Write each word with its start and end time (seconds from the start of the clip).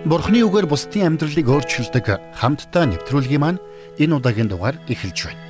Бурхны 0.00 0.40
үгээр 0.48 0.64
бусдын 0.64 1.12
амьдралыг 1.12 1.44
өөрчилдөг 1.44 2.32
хамтдаа 2.32 2.88
нэвтрүүлгийн 2.88 3.36
маань 3.44 3.60
энэ 4.00 4.16
удаагийн 4.16 4.48
дугаар 4.48 4.80
эхэлж 4.88 5.28
байна. 5.28 5.44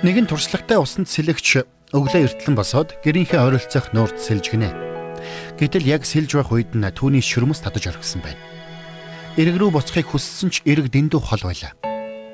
Нэгэн 0.00 0.24
туршлагатай 0.24 0.80
усанд 0.80 1.12
сэлэгч 1.12 1.60
өглөө 1.92 2.32
эртлэн 2.32 2.56
босоод 2.56 2.96
гэрийнхээ 3.04 3.44
ойролцоох 3.44 3.92
нуурд 3.92 4.16
сэлж 4.16 4.56
гинэ. 4.56 4.72
Гэтэл 5.60 5.84
яг 5.84 6.08
сэлж 6.08 6.32
байх 6.32 6.48
үед 6.48 6.72
нь 6.72 6.88
түүний 6.96 7.20
шүрмэс 7.20 7.60
татаж 7.60 7.92
орхисон 7.92 8.24
байна. 8.24 8.40
Эрэг 9.36 9.60
рүү 9.60 9.68
буцахыг 9.76 10.08
хүссэн 10.08 10.48
ч 10.48 10.64
эрэг 10.64 10.88
дэндүү 10.88 11.20
хол 11.20 11.44
байлаа. 11.44 11.76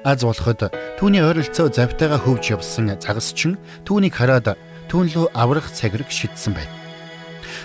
Аз 0.07 0.23
болоход 0.23 0.71
түүний 1.03 1.27
ойролцоо 1.27 1.67
завтайгаа 1.67 2.23
хөвж 2.23 2.55
явсан 2.55 2.95
загасчин 2.95 3.59
түүнийг 3.83 4.15
хараад 4.15 4.55
түүн 4.87 5.11
лөө 5.11 5.35
аврах 5.35 5.67
цагираг 5.75 6.15
шидсэн 6.15 6.55
байна. 6.55 6.71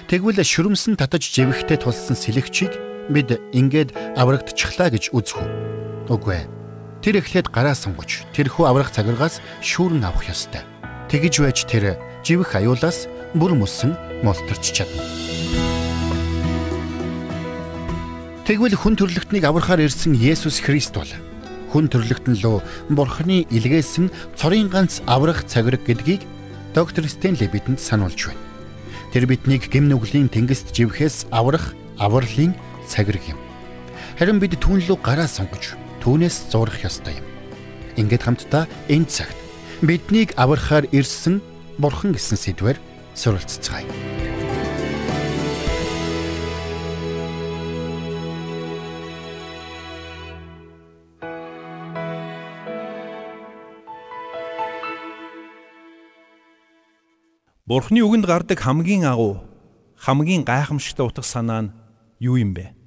Тэгвэл 0.09 0.41
шүрмсэн 0.41 0.97
татаж 0.97 1.21
живэхтэй 1.29 1.77
тулсан 1.77 2.17
сэлэгчийг 2.17 2.92
Бид 3.11 3.35
ингээд 3.51 3.91
аврагдчихлаа 4.15 4.87
гэж 4.87 5.11
үзэх 5.11 5.43
үү? 5.43 5.49
Үгүй 6.07 6.39
ээ. 6.39 6.47
Тэр 7.03 7.19
эхлээд 7.19 7.51
гараа 7.51 7.75
сунгаж 7.75 8.23
тэрхүү 8.31 8.63
аврах 8.63 8.95
цагиргаас 8.95 9.43
шүүрэн 9.59 10.07
авах 10.07 10.31
ёстой. 10.31 10.63
Тэгэж 11.11 11.43
байж 11.43 11.67
тэр 11.67 11.99
живэх 12.23 12.55
аюулаас 12.55 13.11
бүр 13.35 13.59
мөсөн 13.59 13.91
молторч 14.23 14.71
чадна. 14.71 15.03
Тэгвэл 18.47 18.79
хүн 18.79 18.95
төрлөختнийг 18.95 19.43
аврахаар 19.43 19.83
ирсэн 19.83 20.15
Есүс 20.15 20.63
Христ 20.63 20.95
бол 20.95 21.11
хүн 21.75 21.91
төрлөختн 21.91 22.39
лөө 22.39 22.63
бурхны 22.87 23.43
илгээсэн 23.51 24.07
цорын 24.39 24.71
ганц 24.71 25.03
аврах 25.11 25.43
цагираг 25.43 25.83
гэдгийг 25.83 26.23
доктор 26.71 27.03
Стенли 27.11 27.51
бидэнд 27.51 27.83
сануулж 27.83 28.31
байна. 28.31 28.39
Тэр 29.11 29.27
биднийг 29.27 29.67
гимнүглийн 29.67 30.31
тэнгист 30.31 30.71
живхээс 30.71 31.27
аврах 31.35 31.75
авралын 31.99 32.55
цагираг 32.93 33.25
юм. 33.25 33.39
Харин 34.21 34.37
бид 34.37 34.61
түүн 34.61 34.85
лөө 34.85 35.01
гараа 35.01 35.25
сонгож 35.25 35.73
түүнээс 36.05 36.53
зурах 36.53 36.85
ёстой 36.85 37.17
юм. 37.17 37.25
Ингээд 37.97 38.21
хамтдаа 38.29 38.69
энэ 38.85 39.09
цагт 39.09 39.37
биднийг 39.81 40.37
аврахаар 40.37 40.85
ирсэн 40.93 41.41
бурхан 41.81 42.13
гэсэн 42.13 42.37
сэдвээр 42.37 42.77
суралццгаая. 43.17 43.89
Бурхны 57.63 58.05
үгэнд 58.05 58.29
гардаг 58.29 58.59
хамгийн 58.61 59.07
агуу 59.09 59.41
хамгийн 59.97 60.45
гайхамшигтай 60.45 61.07
утга 61.07 61.25
санаа 61.25 61.61
нь 61.65 61.73
юу 62.19 62.37
юм 62.37 62.53
бэ? 62.53 62.82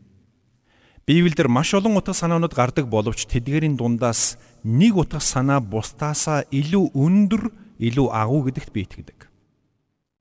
Библиэлд 1.07 1.47
маш 1.47 1.71
олон 1.71 1.95
утга 2.03 2.11
санаанууд 2.11 2.51
гардаг 2.51 2.91
боловч 2.91 3.31
тэдгээрийн 3.31 3.79
дундаас 3.79 4.35
нэг 4.67 4.99
утга 4.99 5.23
санаа 5.23 5.63
бусдаасаа 5.63 6.51
илүү 6.51 6.99
өндөр, 6.99 7.55
илүү 7.79 8.11
агуу 8.11 8.43
гэдэгт 8.51 8.75
би 8.75 8.83
итгэдэг. 8.83 9.31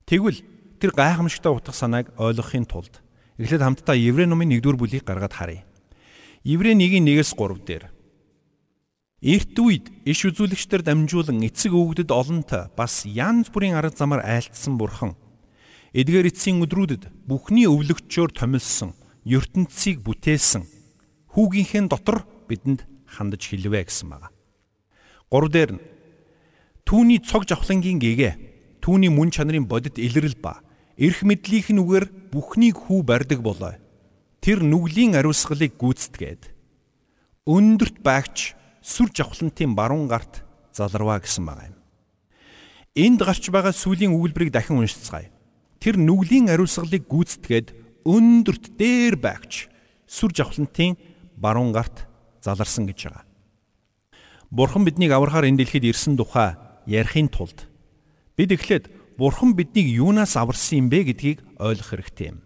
Тэгвэл 0.06 0.46
тэр 0.78 0.94
гайхамшигтай 0.94 1.50
утга 1.50 1.74
санааг 1.74 2.14
ойлгохын 2.14 2.70
тулд 2.70 3.02
эхлээд 3.34 3.66
хамтдаа 3.66 3.98
Еврей 3.98 4.30
номын 4.30 4.54
1-р 4.54 4.78
бүлийг 4.78 5.02
гаргаад 5.02 5.34
харъя. 5.34 5.66
Еврей 6.46 6.78
1-ийн 6.78 7.02
1-ээс 7.02 7.34
3 7.34 7.66
дээр 7.66 7.90
Эрт 9.26 9.58
үед 9.58 9.90
иш 10.06 10.22
үзүүлэгчдэр 10.22 10.86
дамжуулан 10.86 11.42
эцэг 11.50 11.74
өвгдөд 11.74 12.14
олонтой 12.14 12.70
бас 12.78 13.02
янз 13.02 13.50
бүрийн 13.50 13.74
арга 13.74 13.90
замаар 13.90 14.22
айлтсан 14.22 14.78
бурхан 14.78 15.18
эдгээр 15.98 16.30
эцсийн 16.30 16.62
өдрүүдэд 16.62 17.10
бүхний 17.26 17.66
өвлөгчөөр 17.66 18.30
томилсон 18.30 18.94
ертөнцийг 19.26 20.06
бүтээсэн 20.06 20.75
хүүгийнхээ 21.36 21.92
дотор 21.92 22.24
бидэнд 22.48 22.88
хандаж 23.04 23.44
хэлвэ 23.44 23.84
гэсэн 23.84 24.08
байна. 24.08 24.32
3 25.28 25.52
дээр 25.52 25.70
нь 25.76 25.84
түүний 26.88 27.20
цог 27.20 27.44
жавхлангийн 27.44 28.00
гэгээ 28.00 28.80
түүний 28.80 29.12
мөн 29.12 29.28
чанарын 29.28 29.68
бодит 29.68 30.00
илрэл 30.00 30.32
ба 30.40 30.64
эрх 30.96 31.20
мэдлийнх 31.20 31.76
нь 31.76 31.82
үгээр 31.84 32.32
бүхнийг 32.32 32.88
хүү 32.88 33.04
барьдаг 33.04 33.44
болоо. 33.44 33.76
Тэр 34.40 34.64
нүглийн 34.64 35.12
ариусгалыг 35.12 35.76
гүйцэтгээд 35.76 36.56
өндөрт 37.44 38.00
байгч 38.00 38.56
сүр 38.80 39.12
жавхлантын 39.12 39.76
баруун 39.76 40.08
гарт 40.08 40.40
заларваа 40.72 41.20
гэсэн 41.20 41.44
байгаа 41.44 41.68
юм. 41.68 41.76
Энд 42.96 43.20
гарч 43.20 43.52
байгаа 43.52 43.76
сүлийн 43.76 44.16
өгүүлбэрийг 44.16 44.56
дахин 44.56 44.80
уншицгаая. 44.80 45.28
Тэр 45.84 46.00
нүглийн 46.00 46.48
ариусгалыг 46.48 47.04
гүйцэтгээд 47.04 47.76
өндөрт 48.08 48.78
дээр 48.80 49.20
байгч 49.20 49.68
сүр 50.06 50.32
жавхлантын 50.32 50.96
баруун 51.36 51.72
гарт 51.72 52.08
заларсан 52.42 52.88
гэж 52.88 52.98
байгаа. 53.06 53.24
Бурхан 54.50 54.84
биднийг 54.84 55.12
аврахаар 55.12 55.46
энэ 55.46 55.62
дэлхийд 55.62 55.84
ирсэн 55.92 56.16
тухай 56.16 56.56
ярихын 56.86 57.28
тулд 57.28 57.68
бид 58.36 58.52
эхлээд 58.52 58.90
Бурхан 59.16 59.56
биднийг 59.56 59.88
юунаас 59.88 60.36
аварсан 60.36 60.86
юм 60.86 60.88
бэ 60.88 61.08
гэдгийг 61.08 61.38
ойлгох 61.56 61.88
хэрэгтэй 61.92 62.28
юм. 62.36 62.44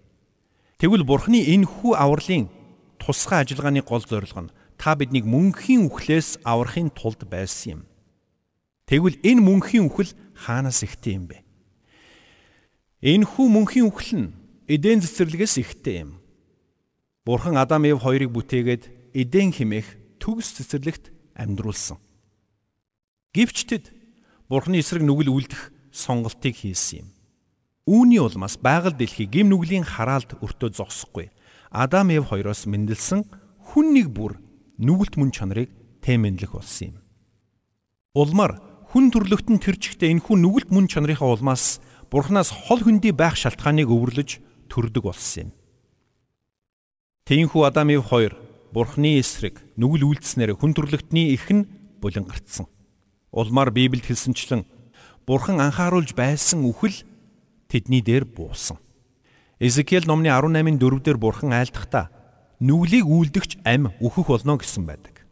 Тэгвэл 0.79 1.05
Бурханы 1.05 1.43
энэ 1.43 1.67
хүү 1.67 1.93
авралын 1.99 2.49
тусгай 2.97 3.43
ажиллагааны 3.43 3.83
гол 3.83 4.01
зорилго 4.07 4.49
нь 4.49 4.53
та 4.79 4.95
биднийг 4.95 5.27
мөнхийн 5.27 5.91
үхлээс 5.91 6.41
аврахын 6.47 6.89
тулд 6.95 7.27
байсан 7.29 7.69
юм. 7.69 7.81
Тэгвэл 8.87 9.19
энэ 9.21 9.45
мөнхийн 9.45 9.91
үхэл 9.91 10.15
хаанаас 10.33 10.81
ихтэй 10.87 11.19
юм 11.19 11.29
бэ? 11.29 11.45
Энэ 13.03 13.29
хүү 13.29 13.47
мөнхийн 13.51 13.91
үхэл 13.91 14.13
нь 14.17 14.29
Эден 14.71 15.03
цэцэрлэгээс 15.03 15.59
ихтэй 15.59 16.07
юм. 16.07 16.20
Бурхан 17.31 17.63
Адам 17.63 17.87
Ев 17.87 18.03
хоёрыг 18.03 18.35
бүтээгээд 18.35 19.15
Эден 19.15 19.55
химэх 19.55 19.87
төгс 20.19 20.51
цэцэрлэгт 20.51 21.15
амьдруулсан. 21.39 22.03
Гэвч 23.31 23.71
тэд 23.71 23.95
Бурханы 24.51 24.83
эсрэг 24.83 25.07
нүгэл 25.07 25.31
үлдэх 25.31 25.71
сонголтыг 25.95 26.59
хийсэн 26.59 27.07
юм. 27.07 27.09
Үүний 27.87 28.19
улмаас 28.19 28.59
байгаль 28.59 28.99
дэлхий 28.99 29.31
гим 29.31 29.47
нүглийн 29.47 29.87
хараалд 29.87 30.43
өртөө 30.43 30.75
зогсохгүй. 30.75 31.31
Адам 31.71 32.11
Ев 32.11 32.35
хоёроос 32.35 32.67
мэндэлсэн 32.67 33.23
хүн 33.63 33.87
нэг 33.95 34.11
бүр 34.11 34.43
нүгэлт 34.83 35.15
мөн 35.15 35.31
чанарыг 35.31 35.71
тэмэнлэх 36.03 36.51
болсон 36.51 36.91
юм. 36.91 36.97
Улмаар 38.11 38.59
хүн 38.91 39.15
төрлөختн 39.15 39.63
төрчихтэй 39.63 40.11
энэхүү 40.19 40.35
нүгэлт 40.35 40.75
мөн 40.75 40.91
чанарынхаа 40.91 41.31
улмаас 41.31 41.79
Бурханаас 42.11 42.51
хол 42.51 42.83
хөндөй 42.83 43.15
байх 43.15 43.39
шалтгааныг 43.39 43.87
өвөрлөж 43.87 44.43
төрдөг 44.67 45.07
болсон 45.07 45.55
юм. 45.55 45.60
Тийхүү 47.31 47.63
Адам 47.63 47.93
Ив 47.95 48.11
хоёр 48.11 48.35
Бурхны 48.75 49.15
эсрэг 49.23 49.63
нүгэл 49.79 50.03
үйлдэснээр 50.03 50.59
хүн 50.59 50.75
төрлөختний 50.75 51.31
их 51.31 51.47
нь 51.47 51.63
булан 52.03 52.27
гарцсан. 52.27 52.67
Улмаар 53.31 53.71
Библиэд 53.71 54.03
хэлсэнчлэн 54.03 54.67
Бурхан 55.31 55.63
анхааруулж 55.63 56.11
байсан 56.19 56.67
үхэл 56.67 57.07
тэдний 57.71 58.03
дээр 58.03 58.27
буусан. 58.27 58.83
Эзекиэл 59.63 60.11
номны 60.11 60.27
18-ын 60.27 60.83
4-дээр 60.83 61.19
Бурхан 61.23 61.55
айлдахдаа 61.55 62.11
нүглийг 62.59 63.07
үйлдэгч 63.07 63.63
ам 63.63 63.95
үхэх 64.03 64.27
болно 64.27 64.59
гэсэн 64.59 64.91
байдаг. 64.91 65.23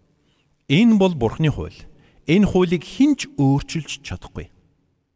Энэ 0.71 1.03
бол 1.03 1.19
Бурхны 1.19 1.51
хууль. 1.51 1.83
Энэ 2.31 2.47
хуулийг 2.47 2.87
хинч 2.87 3.27
өөрчилж 3.35 4.07
чадахгүй. 4.07 4.55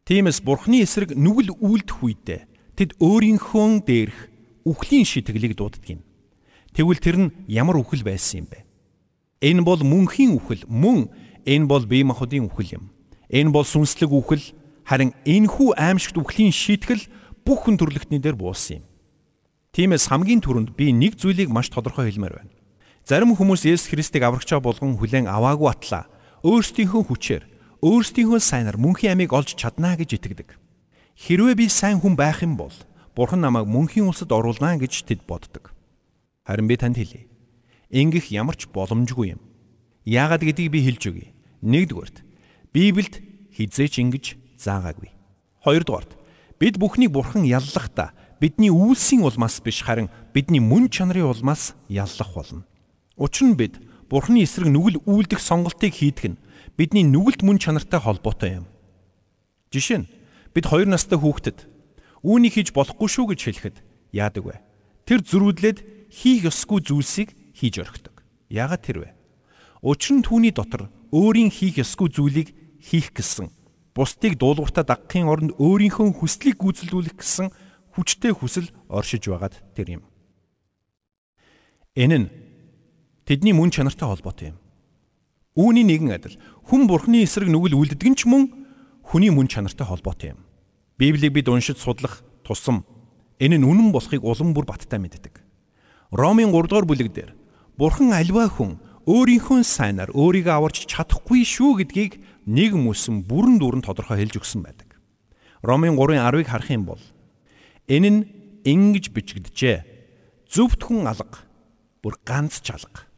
Тиймээс 0.03 0.42
Бурхны 0.42 0.82
эсрэг 0.82 1.15
нүгэл 1.15 1.54
үйлдэх 1.62 2.03
үедээ 2.03 2.41
Тэд 2.75 2.98
өөрийнхөө 2.98 3.87
дээрх 3.87 4.19
үхлийн 4.66 5.06
шитгэлийг 5.06 5.54
дууддаг 5.54 5.87
юм. 5.87 6.03
Тэгвэл 6.72 7.00
тэр 7.00 7.16
нь 7.21 7.33
ямар 7.49 7.77
үхэл 7.81 8.05
байсан 8.05 8.44
юм 8.44 8.47
бэ? 8.49 8.65
Энэ 9.44 9.62
бол 9.66 9.81
мөнхийн 9.84 10.37
үхэл, 10.41 10.65
мөн 10.69 11.12
энэ 11.44 11.66
бол 11.69 11.84
бие 11.84 12.05
махбодын 12.05 12.49
үхэл 12.49 12.81
юм. 12.81 12.84
Энэ 13.28 13.53
бол 13.53 13.66
сүнслэг 13.66 14.09
үхэл, 14.09 14.56
харин 14.88 15.12
энэхүү 15.28 15.77
аимшигт 15.77 16.16
үхлийн 16.16 16.53
шийтгэл 16.53 17.05
бүх 17.44 17.69
хүн 17.69 17.77
төрлөختний 17.77 18.22
дээр 18.22 18.38
буусан 18.38 18.81
юм. 18.81 18.84
Тиймээс 19.72 20.09
хамгийн 20.09 20.41
түрүүнд 20.44 20.77
би 20.77 20.92
нэг 20.92 21.16
зүйлийг 21.16 21.48
маш 21.48 21.72
тодорхой 21.72 22.09
хэлмээр 22.13 22.41
байна. 22.41 22.53
Зарим 23.03 23.34
хүмүүс 23.34 23.66
Есүс 23.66 23.91
Христийг 23.91 24.22
аврагчаа 24.22 24.60
болгон 24.63 24.95
хүлээн 25.01 25.27
аваагүй 25.27 25.68
атлаа 25.72 26.07
өөрсдийнхөө 26.47 27.03
хүчээр, 27.09 27.45
өөрсдийнхөө 27.83 28.39
сайнаар 28.39 28.78
мөнхийн 28.78 29.18
амийг 29.18 29.33
олж 29.34 29.59
чаднаа 29.59 29.98
гэж 29.98 30.22
итгэдэг. 30.22 30.54
Хэрвээ 31.18 31.57
би 31.59 31.66
сайн 31.66 31.98
хүн 31.98 32.15
байх 32.15 32.47
юм 32.47 32.54
бол 32.54 32.75
Бурхан 33.16 33.42
намайг 33.42 33.66
мөнхийн 33.66 34.07
улсад 34.07 34.30
оруулна 34.30 34.78
гэж 34.78 35.03
тэд 35.09 35.27
боддог. 35.27 35.72
Харин 36.47 36.66
би 36.66 36.77
танд 36.77 36.97
хэлье. 36.98 37.28
Ингэх 37.91 38.30
ямар 38.34 38.56
ч 38.59 38.66
боломжгүй 38.66 39.39
юм. 39.39 39.41
Яагаад 40.04 40.42
гэдгийг 40.42 40.72
би 40.72 40.80
хэлж 40.83 41.03
өгье. 41.06 41.28
Нэгдүгээрт 41.62 42.27
Библиэд 42.74 43.15
хизээч 43.54 44.03
ингэж 44.03 44.24
заагаагүй. 44.59 45.15
Хоёрдугаарт 45.62 46.18
бид 46.59 46.83
бүхнийг 46.83 47.15
Бурхан 47.15 47.47
яллахдаа 47.47 48.10
бидний 48.42 48.74
үйлсийн 48.74 49.22
улмаас 49.22 49.62
биш 49.62 49.86
харин 49.86 50.10
бидний 50.34 50.59
мөн 50.59 50.91
чанарын 50.91 51.30
улмаас 51.30 51.78
яллах 51.86 52.34
болно. 52.34 52.66
Учир 53.15 53.54
нь 53.54 53.54
бид 53.54 53.78
Бурханы 54.10 54.42
эсрэг 54.42 54.66
нүгэл 54.66 55.06
үйлдэх 55.06 55.39
сонголтыг 55.39 55.94
хийдэг 55.94 56.34
нь 56.34 56.41
бидний 56.77 57.06
нүгэлт 57.06 57.47
мөн 57.47 57.62
чанартай 57.62 58.03
холбоотой 58.03 58.60
юм. 58.60 58.66
Жишээ 59.71 60.03
нь 60.03 60.10
бид 60.50 60.66
хоёр 60.66 60.91
настай 60.91 61.16
хүүхдэд 61.16 61.71
үүнийг 62.27 62.59
хийж 62.59 62.74
болохгүй 62.74 63.09
шүү 63.09 63.27
гэж 63.30 63.41
хэлэхэд 63.47 63.77
яадаг 64.10 64.42
вэ? 64.42 64.60
Тэр 65.06 65.22
зөрүүдлээд 65.22 65.78
хийх 66.12 66.44
ёсгүй 66.44 66.84
зүйлсийг 66.84 67.32
хийж 67.56 67.80
орхидог. 67.80 68.20
Яагаад 68.53 68.84
тэрвэ? 68.84 69.16
Учир 69.80 70.20
нь 70.20 70.26
түүний 70.28 70.53
дотор 70.53 70.92
өөрийн 71.09 71.48
хийх 71.48 71.80
ёсгүй 71.80 72.12
зүйлийг 72.12 72.53
хийх 72.84 73.16
гэсэн 73.16 73.48
бусдыг 73.97 74.36
дуулууртаа 74.36 74.84
дагахын 74.84 75.28
оронд 75.32 75.53
өөрийнхөө 75.56 76.20
хүслийг 76.20 76.60
гүйцэлдүүлэх 76.60 77.16
гэсэн 77.16 77.48
хүчтэй 77.97 78.32
хүсэл 78.36 78.68
оршиж 78.88 79.28
байгаад 79.28 79.56
тэр 79.72 80.00
юм. 80.00 80.03
Энэ 81.97 82.16
нь 82.24 82.26
тэдний 83.24 83.53
мөн 83.56 83.72
чанартай 83.72 84.08
холбоотой 84.08 84.53
юм. 84.53 84.58
Үүний 85.56 85.84
нэгэн 85.84 86.16
адил 86.16 86.41
хүн 86.65 86.88
бурхны 86.88 87.24
эсрэг 87.24 87.53
нүгэл 87.53 87.76
үлддэг 87.76 88.08
нь 88.08 88.16
ч 88.16 88.24
мөн 88.24 88.48
хүний 89.04 89.28
мөн 89.28 89.48
чанартай 89.53 89.84
холбоотой 89.84 90.32
юм. 90.32 90.41
Библийг 90.97 91.36
бид 91.36 91.48
уншиж 91.53 91.76
судлах 91.76 92.24
тусам 92.44 92.88
энэ 93.36 93.60
нь 93.60 93.68
үнэн 93.68 93.92
болохыг 93.92 94.24
улам 94.24 94.56
бүр 94.56 94.65
баттай 94.65 94.97
мэддэг. 94.97 95.52
Ромын 96.12 96.53
3 96.53 96.68
дугаар 96.68 96.84
бүлэг 96.84 97.09
дээр 97.16 97.32
Бурхан 97.80 98.12
альва 98.12 98.44
хүн 98.53 98.76
өөрийнхөө 99.09 99.64
сайнаар 99.64 100.12
өөрийгөө 100.12 100.53
аварч 100.60 100.84
чадахгүй 100.84 101.41
шүү 101.41 101.80
гэдгийг 101.80 102.20
нэг 102.44 102.76
мөсөн 102.76 103.24
бүрэн 103.24 103.56
дүүрэн 103.56 103.80
тодорхой 103.80 104.20
хэлж 104.20 104.44
өгсөн 104.44 104.60
байдаг. 104.60 105.00
Ромын 105.64 105.97
3:10-ыг 105.97 106.53
харах 106.53 106.68
юм 106.68 106.84
бол 106.84 107.00
энэ 107.88 108.10
нь 108.12 108.20
ингэж 108.68 109.09
бичигдэжээ. 109.09 109.88
Зөвхт 110.53 110.84
хүн 110.84 111.09
алга, 111.09 111.48
бүр 112.04 112.20
ганц 112.28 112.60
ч 112.60 112.76
алга. 112.76 113.08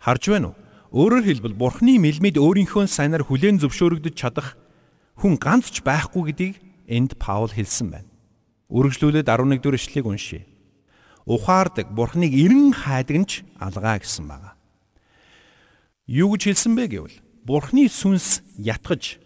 Харж 0.00 0.24
байна 0.32 0.56
уу? 0.56 0.58
Өөрөөр 0.88 1.24
хэлбэл 1.28 1.52
Бурхны 1.52 2.00
мэлмид 2.00 2.40
өөрийнхөө 2.40 2.88
сайнаар 2.88 3.28
хүлээн 3.28 3.60
зөвшөөрөгдөж 3.60 4.14
чадах 4.16 4.56
хүн 5.20 5.36
ганц 5.36 5.68
ч 5.68 5.84
байхгүй 5.84 6.32
гэдгийг 6.32 6.56
энд 6.88 7.20
Паул 7.20 7.52
хэлсэн 7.52 7.92
байна. 7.92 8.08
Үргэлжлүүлээд 8.72 9.28
11 9.28 9.60
дугаар 9.60 9.76
ишлэгийг 9.76 10.08
уншийе 10.08 10.48
ухаардаг 11.28 11.92
бурхныг 11.92 12.32
эрен 12.32 12.72
хайдаг 12.72 13.16
нь 13.20 13.28
ч 13.28 13.44
алгаа 13.60 14.00
гэсэн 14.00 14.24
байна. 14.24 14.56
Юу 16.08 16.32
гэж 16.32 16.48
хэлсэн 16.48 16.72
бэ 16.72 16.84
гэвэл 16.88 17.16
бурхны 17.44 17.84
сүнс 17.92 18.40
ятгаж 18.56 19.20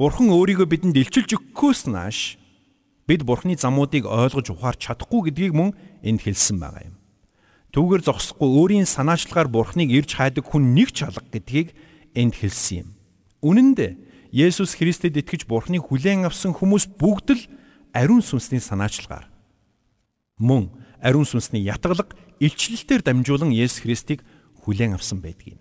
бурхан 0.00 0.32
өөрийгөө 0.32 0.64
бидэнд 0.64 0.96
илчилж 0.96 1.36
өгөхөөс 1.36 1.92
нааш 1.92 2.40
бид 3.04 3.28
бурхны 3.28 3.52
замуудыг 3.60 4.08
ойлгож 4.08 4.48
ухаарч 4.48 4.80
чадахгүй 4.88 5.28
гэдгийг 5.28 5.52
мөн 5.52 5.76
энд 6.00 6.24
хэлсэн 6.24 6.56
байгаа 6.56 6.88
юм. 6.88 6.96
Түүгээр 7.76 8.02
зогсохгүй 8.08 8.48
өөрийн 8.48 8.88
санаачлагаар 8.88 9.48
бурхныг 9.52 9.92
ирж 9.92 10.16
хайдаг 10.16 10.48
хүн 10.48 10.72
нэг 10.72 10.96
ч 10.96 11.04
алга 11.04 11.24
гэдгийг 11.28 11.76
энд 12.16 12.32
хэлсэн 12.36 12.76
юм. 12.80 12.88
Үнэн 13.44 13.76
дээр 13.76 13.94
Есүс 14.32 14.80
Христэд 14.80 15.20
итгэж 15.20 15.44
бурхныг 15.44 15.92
хүлээн 15.92 16.24
авсан 16.24 16.56
хүмүүс 16.56 16.96
бүгд 16.96 17.28
л 17.36 17.42
ариун 17.92 18.24
сүнсний 18.24 18.60
санаачлагаар 18.60 19.28
мөн 20.40 20.72
ариун 21.02 21.26
сүнсний 21.26 21.66
ятгалаг 21.66 22.14
илчлэлтээр 22.38 23.02
дамжуулан 23.02 23.50
Есүс 23.50 23.82
Христийг 23.82 24.22
хүлээн 24.62 24.94
авсан 24.94 25.18
байдгийг. 25.18 25.58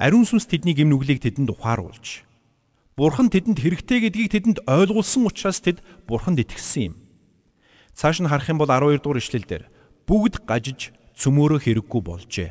Ариун 0.00 0.24
сүнс 0.24 0.48
тэдний 0.48 0.72
гим 0.72 0.88
нүглийг 0.88 1.20
тэдэнд 1.20 1.52
ухааруулж 1.52 2.24
Бурхан 3.00 3.32
тэдэнд 3.32 3.64
хэрэгтэй 3.64 3.98
гэдгийг 4.04 4.28
тэдэнд 4.28 4.58
ойлгуулсан 4.68 5.24
учраас 5.24 5.64
тэд 5.64 5.80
Бурханд 6.04 6.44
итгэсэн 6.44 6.92
юм. 6.92 6.94
Цааш 7.96 8.20
нь 8.20 8.28
харах 8.28 8.44
юм 8.52 8.60
бол 8.60 8.68
12 8.68 9.00
дугаар 9.00 9.24
ишлэлдэр 9.24 9.62
бүгд 10.04 10.44
гажиж 10.44 10.92
цөмөөрөө 11.16 11.60
хэрэггүй 11.64 12.00
болжээ. 12.04 12.50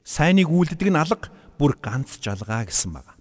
Сайныг 0.00 0.48
үлддэг 0.48 0.88
нь 0.88 0.96
алга 0.96 1.28
бүр 1.60 1.76
ганц 1.76 2.16
жалгаа 2.16 2.64
гэсэн 2.64 2.96
байна. 2.96 3.12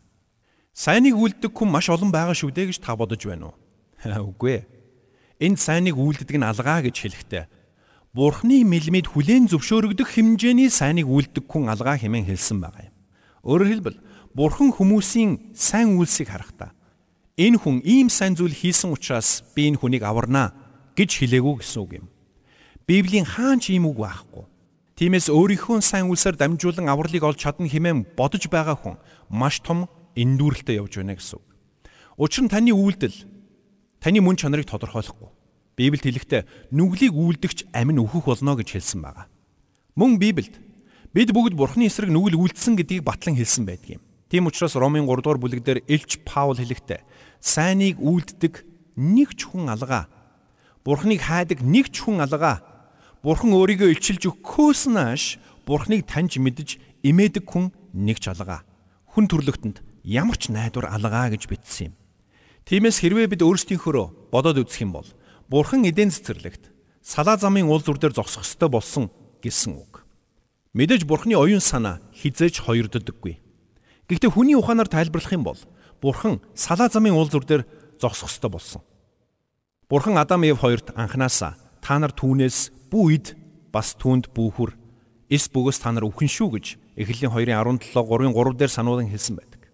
Сайныг 0.72 1.19
үлддэг 1.19 1.51
хүн 1.51 1.68
маш 1.68 1.92
олон 1.92 2.15
байгаа 2.15 2.31
шүү 2.31 2.56
дээ 2.56 2.72
гэж 2.72 2.80
та 2.80 2.95
бодож 2.95 3.27
байна 3.27 3.51
уу? 3.51 3.60
Үгүй 4.31 4.63
ээ. 4.63 4.68
Энд 5.44 5.60
сайныг 5.60 6.00
үлддэг 6.00 6.39
нь 6.39 6.48
алгаа 6.48 6.80
гэж 6.80 6.95
хэлэхдээ 6.95 7.44
Бурхны 8.09 8.65
мэлмид 8.65 9.06
хүлээн 9.06 9.45
зөвшөөрөгдөх 9.53 10.17
хэмжээний 10.17 10.73
сайныг 10.73 11.06
үлддэг 11.06 11.45
хүн 11.45 11.69
алгаа 11.69 11.94
хэмээн 11.94 12.25
хэлсэн 12.25 12.57
байгаа 12.57 12.89
юм. 12.89 12.95
Өөрөөр 13.45 13.69
хэлбэл 13.69 13.97
Бурхан 14.33 14.73
хүмүүсийн 14.73 15.53
сайн 15.53 15.94
үйлсийг 15.94 16.33
харахтаа 16.33 16.73
энэ 17.38 17.61
хүн 17.61 17.85
ийм 17.85 18.09
сайн 18.09 18.33
зүйл 18.33 18.50
хийсэн 18.50 18.89
учраас 18.89 19.45
би 19.53 19.69
энэ 19.69 19.79
хүнийг 19.79 20.03
аварнаа 20.03 20.57
гэж 20.97 21.21
хэлээгүй 21.21 21.61
гэсэн 21.61 21.79
үг 21.85 21.91
юм. 22.01 22.07
Библийн 22.89 23.29
хаан 23.29 23.61
ч 23.61 23.77
ийм 23.77 23.85
үг 23.88 24.01
байхгүй. 24.01 24.44
Тиймээс 25.00 25.31
өөрийнхөө 25.31 25.79
сайн 25.79 26.12
үйлсээр 26.12 26.35
дамжуулан 26.35 26.91
авралыг 26.91 27.23
олж 27.23 27.39
чадна 27.39 27.69
хэмээн 27.69 28.17
бодож 28.17 28.44
байгаа 28.51 28.75
хүн 28.75 29.00
маш 29.31 29.63
том 29.63 29.88
эндүүрэлтэд 30.19 30.81
явж 30.81 31.00
байна 31.00 31.15
гэсэн 31.15 31.39
үг. 31.39 31.45
Учир 32.19 32.44
нь 32.44 32.51
таны 32.51 32.75
үйлдэл 32.75 33.15
таны 34.03 34.19
мөн 34.19 34.35
чанарыг 34.35 34.67
тодорхойлохгүй. 34.67 35.38
Библиэд 35.79 36.03
хэлэхдээ 36.03 36.41
нүглийг 36.75 37.15
үйлдэгч 37.15 37.71
амин 37.71 38.03
өөхөх 38.03 38.27
болно 38.27 38.59
гэж 38.59 38.75
хэлсэн 38.75 38.99
байгаа. 38.99 39.31
Мөн 39.95 40.19
Библиэд 40.19 40.59
бид 41.15 41.31
бүгд 41.31 41.55
Бурхны 41.55 41.87
эсрэг 41.87 42.11
нүгэл 42.11 42.35
үйлдсэн 42.35 42.75
гэдгийг 42.75 43.07
батлан 43.07 43.39
хэлсэн 43.39 43.63
байдаг 43.63 43.95
юм. 43.95 44.03
Тийм 44.27 44.51
учраас 44.51 44.75
Ромын 44.75 45.07
3 45.07 45.23
дугаар 45.23 45.39
бүлэг 45.39 45.63
дээр 45.63 45.79
Илч 45.87 46.19
Паул 46.27 46.59
хэлэхдээ 46.59 47.01
сайныг 47.39 47.95
үйлддэг 48.03 48.67
нэг 48.99 49.39
ч 49.39 49.47
хүн 49.47 49.71
алгаа. 49.71 50.11
Бурхныг 50.83 51.23
хайдаг 51.23 51.63
нэг 51.63 51.95
ч 51.95 52.03
хүн 52.03 52.19
алгаа. 52.19 52.59
Бурхан 53.23 53.55
өөрийгөө 53.55 53.95
илчилж 53.95 54.27
өгөхөөс 54.27 54.91
нааш 54.91 55.39
Бурхныг 55.63 56.03
таньж 56.05 56.35
мэдж 56.37 56.77
имээдэг 57.07 57.47
хүн 57.47 57.71
нэг 57.95 58.19
ч 58.19 58.29
алгаа. 58.29 58.67
Хүн 59.15 59.31
төрлөختөнд 59.31 59.79
ямар 60.03 60.35
ч 60.35 60.51
найдвар 60.51 60.91
алгаа 60.91 61.31
гэж 61.31 61.47
бичсэн 61.47 61.91
юм. 61.91 61.93
Тиймээс 62.69 63.01
хэрвээ 63.01 63.33
бид 63.33 63.41
өөрсдийнхөө 63.41 64.29
бодоод 64.29 64.61
үзэх 64.61 64.85
юм 64.85 64.93
бол 64.93 65.09
Бурхан 65.50 65.81
эдийн 65.81 66.13
цэцэрлэгт 66.13 66.69
салаа 67.01 67.34
замын 67.42 67.66
уул 67.66 67.81
зүр 67.81 67.98
дээр 67.98 68.13
зогсох 68.13 68.46
ёстой 68.46 68.69
болсон 68.69 69.10
гэсэн 69.42 69.81
үг. 69.81 70.06
Мэдээж 70.78 71.10
Бурханы 71.10 71.34
оюун 71.34 71.57
санаа 71.57 71.98
хизээж 72.13 72.62
хоёрддоггүй. 72.69 73.42
Гэхдээ 74.06 74.30
хүний 74.30 74.54
ухаанаар 74.54 74.86
тайлбарлах 74.86 75.34
юм 75.34 75.50
бол 75.50 75.57
Бурхан 76.06 76.38
салаа 76.54 76.94
замын 76.94 77.18
уул 77.18 77.34
зүр 77.34 77.50
дээр 77.50 77.66
зогсох 77.98 78.30
ёстой 78.30 78.54
болсон. 78.54 78.81
Бурхан 79.90 80.22
Адам 80.22 80.46
Ев 80.46 80.62
хоёрт 80.62 80.94
анханасаа 80.94 81.57
та 81.81 81.98
нар 81.98 82.13
түүнээс 82.13 82.94
бүү 82.94 83.06
ид 83.18 83.34
бас 83.74 83.98
түүнд 83.98 84.30
бүүхүр 84.30 84.78
эс 85.34 85.50
бөгөөс 85.50 85.81
та 85.81 85.90
нар 85.90 86.06
үхэн 86.06 86.30
шүү 86.30 86.50
гэж 86.62 86.66
Эхлэлийн 86.94 87.34
2:17 87.34 87.90
3-ын 87.98 88.38
3 88.38 88.54
дээр 88.54 88.69
сануулan 88.69 89.10
хэлсэн 89.10 89.42
байдаг. 89.42 89.66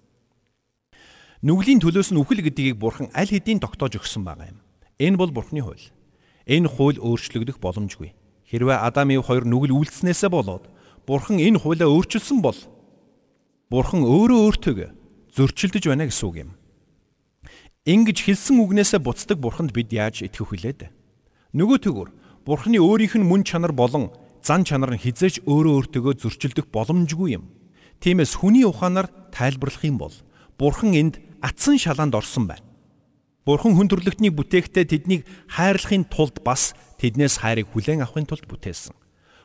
Нүглийн 1.43 1.83
төлөөс 1.83 2.15
нь 2.15 2.19
үхэл 2.23 2.47
гэдгийг 2.47 2.79
Бурхан 2.79 3.11
аль 3.11 3.27
хэдийн 3.27 3.59
тогтоож 3.59 3.99
өгсөн 3.99 4.23
байгаа 4.23 4.55
юм. 4.55 4.64
Энэ 4.99 5.17
бол 5.17 5.31
Бурхны 5.31 5.61
хууль. 5.61 5.91
Энэ 6.47 6.69
хууль 6.69 6.99
өөрчлөгдөх 6.99 7.59
боломжгүй. 7.59 8.13
Хэрвээ 8.47 8.77
Адам 8.79 9.11
Ив 9.11 9.25
хоёр 9.27 9.43
нүгэл 9.43 9.75
үйлснээсээ 9.75 10.29
болоод 10.29 10.69
Бурхан 11.03 11.41
энэ 11.41 11.59
хуулиа 11.59 11.89
өөрчилсөн 11.89 12.39
бол 12.39 12.57
Бурхан 13.69 14.05
өөрөө 14.05 14.39
өөртөө 14.45 14.89
зөрчилдөж 15.35 15.83
байна 15.89 16.07
гэсэн 16.07 16.27
үг 16.29 16.35
юм. 16.47 16.51
Ингиж 17.85 18.23
хэлсэн 18.23 18.61
үгнээсээ 18.63 19.03
буцдаг 19.03 19.37
Бурханд 19.37 19.75
бид 19.75 19.91
яаж 19.91 20.23
итгэх 20.23 20.47
вүлээд? 20.47 20.89
Нөгөө 21.53 21.77
төгөр 21.83 22.09
Бурханы 22.47 22.79
өөрийнх 22.79 23.19
нь 23.19 23.27
мөн 23.27 23.43
чанар 23.43 23.75
болон 23.75 24.09
зан 24.41 24.63
чанар 24.63 24.95
нь 24.95 25.01
хизээч 25.01 25.43
өөрөө 25.45 25.91
өөртөө 25.91 26.13
зөрчилдөх 26.23 26.71
боломжгүй 26.71 27.37
юм. 27.37 27.51
Тиймээс 27.99 28.37
хүний 28.37 28.65
ухаанаар 28.65 29.09
тайлбарлах 29.33 29.83
юм 29.85 29.97
бол 29.99 30.13
Бурхан 30.57 30.93
энд 30.95 31.15
атсан 31.41 31.77
шалаанд 31.77 32.15
орсон 32.15 32.47
байна. 32.49 32.65
Бурхан 33.45 33.77
хүн 33.77 33.89
төрлөختнийг 33.93 34.33
бүтээхдээ 34.33 34.85
тэднийг 34.89 35.21
хайрлахын 35.53 36.09
тулд 36.09 36.41
бас 36.41 36.73
тэднээс 36.97 37.45
хайрыг 37.45 37.69
хүлээн 37.69 38.01
авахын 38.01 38.25
тулд 38.25 38.49
бүтээсэн. 38.49 38.97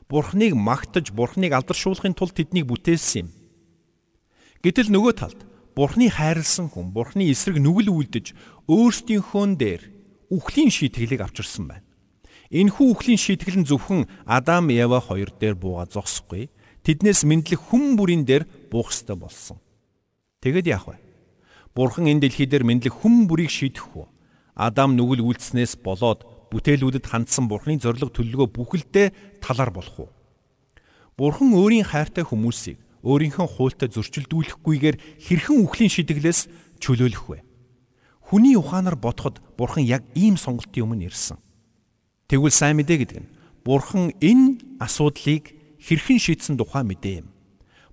Бурханыг 0.08 0.56
магтаж, 0.56 1.12
Бурханыг 1.12 1.52
алдаршуулахын 1.52 2.16
тулд 2.16 2.32
тэднийг 2.32 2.64
бүтээсэн 2.64 3.28
юм. 3.28 3.28
Гэтэл 4.64 4.88
нөгөө 4.88 5.12
талд 5.20 5.40
Бурханы 5.76 6.08
хайрлсан 6.08 6.72
хүн 6.72 6.96
Бурханы 6.96 7.28
эсрэг 7.28 7.60
нүгэл 7.60 7.92
үлдэж 7.92 8.36
өөрсдийнхөө 8.68 9.44
дээр 9.56 9.82
үхлийн 10.32 10.68
шийтгэлийг 10.68 11.20
авчирсан 11.20 11.64
байна. 11.70 11.86
Энэхүү 12.50 12.86
үхлийн 12.90 13.20
шийтгэл 13.20 13.62
нь 13.62 13.68
зөвхөн 13.68 14.10
Адам, 14.26 14.74
Ева 14.74 14.98
хоёр 14.98 15.30
дээр 15.30 15.54
бууга 15.54 15.86
зогсохгүй. 15.86 16.50
Тэднээс 16.82 17.22
мэдлэх 17.22 17.70
хүн 17.70 17.94
бүрийн 17.94 18.26
дээр 18.26 18.44
буух 18.68 18.90
ёстой 18.90 19.14
болсон. 19.14 19.62
Тэгэд 20.42 20.66
яах 20.66 20.90
вэ? 20.90 21.09
Бурхан 21.74 22.10
энэ 22.10 22.26
дэлхий 22.26 22.46
дээр 22.50 22.66
мэдлэг 22.66 22.94
хүм 22.94 23.30
бүрийг 23.30 23.50
шийдэх 23.50 23.94
үү? 23.94 24.06
Адам 24.58 24.98
нүгэл 24.98 25.22
үйлснээс 25.22 25.78
болоод 25.80 26.26
бүтээлүүдэд 26.50 27.06
хандсан 27.06 27.46
Бурханы 27.46 27.78
зориг 27.78 28.10
төлөвлөгөө 28.10 28.48
бүхэлдээ 28.50 29.06
талар 29.38 29.70
болох 29.70 29.96
уу? 29.96 30.10
Бурхан 31.14 31.54
өөрийн 31.54 31.86
хайртай 31.86 32.26
хүмүүсийг 32.26 32.82
өөрийнхөө 33.06 33.46
хуультай 33.46 33.88
зөрчилдүүлэхгүйгээр 33.94 34.96
хэрхэн 35.22 35.56
үхлийн 35.62 35.92
шидэглээс 35.94 36.50
чөлөөлөх 36.82 37.24
вэ? 37.30 37.38
Хүний 38.26 38.58
ухаанаар 38.58 38.98
бодоход 38.98 39.38
Бурхан 39.54 39.86
яг 39.86 40.02
ийм 40.18 40.34
сонголтын 40.34 40.84
өмнө 40.84 41.06
ирсэн. 41.06 41.38
Тэгвэл 42.26 42.52
сайн 42.52 42.76
мэдээ 42.82 42.98
гэдэг 43.06 43.18
нь 43.22 43.30
Бурхан 43.64 44.10
энэ 44.18 44.80
асуудлыг 44.82 45.54
хэрхэн 45.78 46.18
шийдсэн 46.18 46.58
тухай 46.58 46.82
мэдээ 46.84 47.24
юм. 47.24 47.28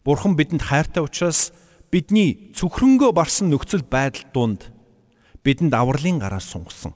Бурхан 0.04 0.36
бидэнд 0.36 0.64
хайртай 0.64 1.04
учраас 1.04 1.52
бидний 1.92 2.52
цөхрөнгөө 2.56 3.12
барсан 3.16 3.50
нөхцөл 3.52 3.84
байдал 3.88 4.28
донд 4.34 4.62
бидэнд 5.44 5.74
авралын 5.74 6.20
гараар 6.20 6.44
сунгасан. 6.44 6.94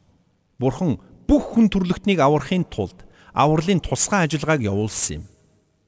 Бурхан 0.59 0.99
бүх 1.27 1.55
хүн 1.55 1.71
төрлөختнийг 1.71 2.19
аврахын 2.19 2.67
тулд 2.67 3.07
авралын 3.31 3.79
тусгай 3.79 4.27
ажиллагааг 4.27 4.61
явуулсан 4.67 5.23
юм. 5.23 5.25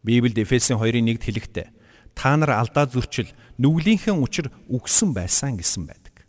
Библиэд 0.03 0.47
Эфесийн 0.47 0.79
2-ын 0.79 1.03
1-д 1.11 1.23
хэлэхдээ 1.23 1.67
та 2.15 2.35
нар 2.39 2.55
алдаа 2.55 2.87
зөрчил 2.87 3.27
нүглийнхээ 3.59 4.15
учир 4.15 4.47
үгсэн 4.71 5.11
байсан 5.11 5.59
гэсэн 5.59 5.83
байдаг. 5.87 6.23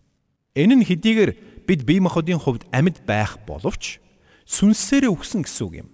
Энэ 0.58 0.82
нь 0.82 0.86
хэдийгээр 0.86 1.66
бид 1.66 1.80
бие 1.86 2.02
махбодын 2.02 2.42
хувьд 2.42 2.66
амьд 2.74 3.02
байх 3.06 3.38
боловч 3.46 3.98
сүнсээрээ 4.46 5.10
үгсэн 5.10 5.42
гэсэн 5.46 5.62
үг 5.66 5.74
юм. 5.86 5.88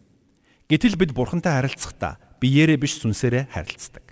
Гэтэл 0.68 0.96
бид 0.96 1.12
бурхантай 1.12 1.60
харилцахдаа 1.60 2.18
биеэрээ 2.40 2.78
биш 2.80 3.00
сүнсээрээ 3.00 3.52
харилцдаг. 3.52 4.09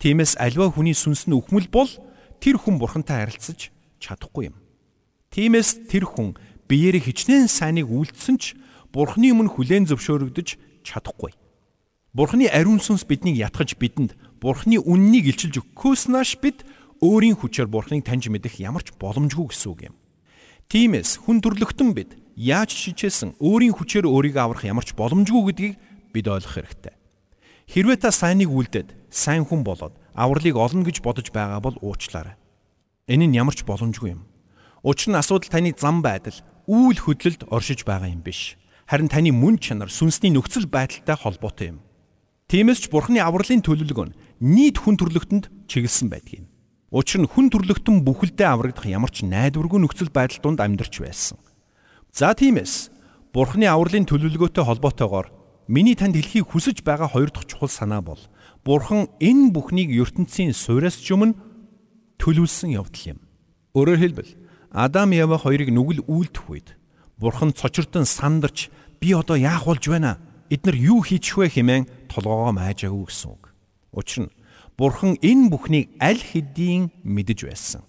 Тиймээс 0.00 0.40
альва 0.40 0.72
хүний 0.72 0.96
сүнс 0.96 1.28
нь 1.28 1.36
үхмэл 1.36 1.68
бол 1.68 1.92
тэр 2.40 2.56
хүн 2.56 2.80
бурхантай 2.80 3.20
харилцаж 3.20 3.68
чадахгүй 4.00 4.48
юм. 4.48 4.56
Тиймээс 5.28 5.92
тэр 5.92 6.08
хүн 6.08 6.40
биеэрээ 6.72 7.04
хичнээн 7.04 7.52
сайныг 7.52 7.84
үйлдсэн 7.92 8.36
ч 8.40 8.56
бурхны 8.96 9.28
өмнө 9.28 9.52
хүлээн 9.52 9.84
зөвшөөрөгдөж 9.92 10.48
чадахгүй. 10.88 11.36
Бурхны 12.16 12.48
ариун 12.48 12.80
сүнс 12.80 13.04
биднийг 13.04 13.44
ятгах 13.44 13.76
бидэнд 13.76 14.16
бурхны 14.40 14.80
үннийг 14.80 15.36
илчилж 15.36 15.60
өгөхөөс 15.60 16.08
нааш 16.08 16.40
бид 16.40 16.64
өөрийн 17.04 17.36
хүчээр 17.36 17.68
бурхныг 17.68 18.00
таньж 18.08 18.32
мэдэх 18.32 18.56
ямар 18.56 18.80
ч 18.80 18.96
боломжгүй 18.96 19.52
гэсэн 19.52 19.68
үг 19.68 19.80
юм. 19.92 19.94
Тиймээс 20.72 21.20
хүн 21.28 21.44
төрлөختөн 21.44 21.92
бид 21.92 22.16
яаж 22.40 22.72
шижээсэн 22.72 23.36
өөрийн 23.36 23.76
хүчээр 23.76 24.08
өөрийгөө 24.08 24.42
аврах 24.48 24.64
ямар 24.64 24.84
ч 24.88 24.96
боломжгүй 24.96 25.42
гэдгийг 25.52 25.74
бид 26.08 26.26
ойлгох 26.26 26.56
хэрэгтэй. 26.56 26.94
Хэрвээ 27.70 28.02
та 28.02 28.10
сайныг 28.10 28.50
үлдээд 28.50 28.98
сайн 29.14 29.46
хүн 29.46 29.62
болоод 29.62 29.94
авралыг 30.10 30.58
олно 30.58 30.82
гэж 30.82 31.06
бодож 31.06 31.30
байгаа 31.30 31.62
бол 31.62 31.78
уучлаарай. 31.78 32.34
Энэ 33.06 33.30
нь 33.30 33.38
ямар 33.38 33.54
ч 33.54 33.62
боломжгүй 33.62 34.18
юм. 34.18 34.26
Учир 34.82 35.14
нь 35.14 35.20
асуудал 35.22 35.46
таны 35.46 35.70
зам 35.78 36.02
байдал, 36.02 36.34
үйл 36.66 36.98
хөдлөлд 36.98 37.46
оршиж 37.46 37.86
байгаа 37.86 38.10
юм 38.10 38.26
биш. 38.26 38.58
Харин 38.90 39.06
таны 39.06 39.30
мөн 39.30 39.62
чанар, 39.62 39.86
сүнсний 39.86 40.34
нөхцөл 40.34 40.66
байдалтай 40.66 41.14
холбоотой 41.14 41.78
юм. 41.78 41.78
Тиймээс 42.50 42.82
ч 42.82 42.84
Бурхны 42.90 43.22
авралын 43.22 43.62
төлөвлөгөө 43.62 44.06
нь 44.10 44.18
нийт 44.42 44.82
хүн 44.82 44.98
төрлөختөнд 44.98 45.70
чиглэсэн 45.70 46.10
байдаг 46.10 46.42
юм. 46.42 46.46
Учир 46.90 47.22
нь 47.22 47.30
хүн 47.30 47.54
төрлөختөн 47.54 48.02
бүхэлдээ 48.02 48.50
аврагдах 48.50 48.90
ямар 48.90 49.14
ч 49.14 49.22
найдваргүй 49.22 49.78
нөхцөл 49.78 50.10
байдал 50.10 50.42
донд 50.42 50.58
амьдарч 50.58 50.98
байсан. 50.98 51.38
За 52.10 52.34
тиймээс 52.34 52.90
Бурхны 53.30 53.70
авралын 53.70 54.10
төлөвлөгөөтэй 54.10 54.66
холботойгоор 54.66 55.39
миний 55.70 55.94
танд 55.94 56.18
хэлхийг 56.18 56.50
хүсэж 56.50 56.82
байгаа 56.82 57.06
хоёр 57.06 57.30
дахь 57.30 57.46
чухал 57.46 57.70
санаа 57.70 58.02
бол 58.02 58.18
Бурхан 58.66 59.06
энэ 59.22 59.54
бүхнийг 59.54 59.94
ертөнцийн 59.94 60.50
суйраас 60.50 60.98
ч 60.98 61.14
өмнө 61.14 61.38
төлөвлөсөн 62.18 62.74
явдал 62.74 63.14
юм. 63.14 63.18
Өөрөөр 63.78 64.00
хэлбэл 64.02 64.30
Адам 64.74 65.14
Ява 65.14 65.38
хоёрыг 65.38 65.70
нүгэл 65.70 66.02
үйлдэх 66.10 66.44
үед 66.50 66.68
Бурхан 67.22 67.54
цочирдон 67.54 68.02
сандарч 68.02 68.66
би 68.98 69.14
одоо 69.14 69.38
яах 69.38 69.64
болж 69.70 69.86
байна? 69.86 70.18
Эднэр 70.50 70.74
юу 70.74 71.06
хийчих 71.06 71.38
вэ 71.38 71.46
хэмээн 71.54 72.10
толгоогоо 72.10 72.50
маажаагүй 72.50 73.06
гэсэн 73.06 73.30
үг. 73.30 73.54
Учир 73.94 74.26
нь 74.26 74.34
Бурхан 74.74 75.22
энэ 75.22 75.54
бүхнийг 75.54 75.94
аль 76.02 76.18
хэдийн 76.18 76.90
мэдэж 77.06 77.46
байсан. 77.46 77.86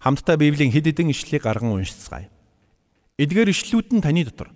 Хамтдаа 0.00 0.40
Библийн 0.40 0.72
хэд 0.72 0.88
хэдэн 0.88 1.12
ишлэлийг 1.12 1.44
гарган 1.44 1.76
уншицгаая. 1.76 2.32
Эдгээр 3.20 3.52
ишлүүд 3.52 3.92
нь 3.92 4.00
таны 4.00 4.24
дотор 4.24 4.48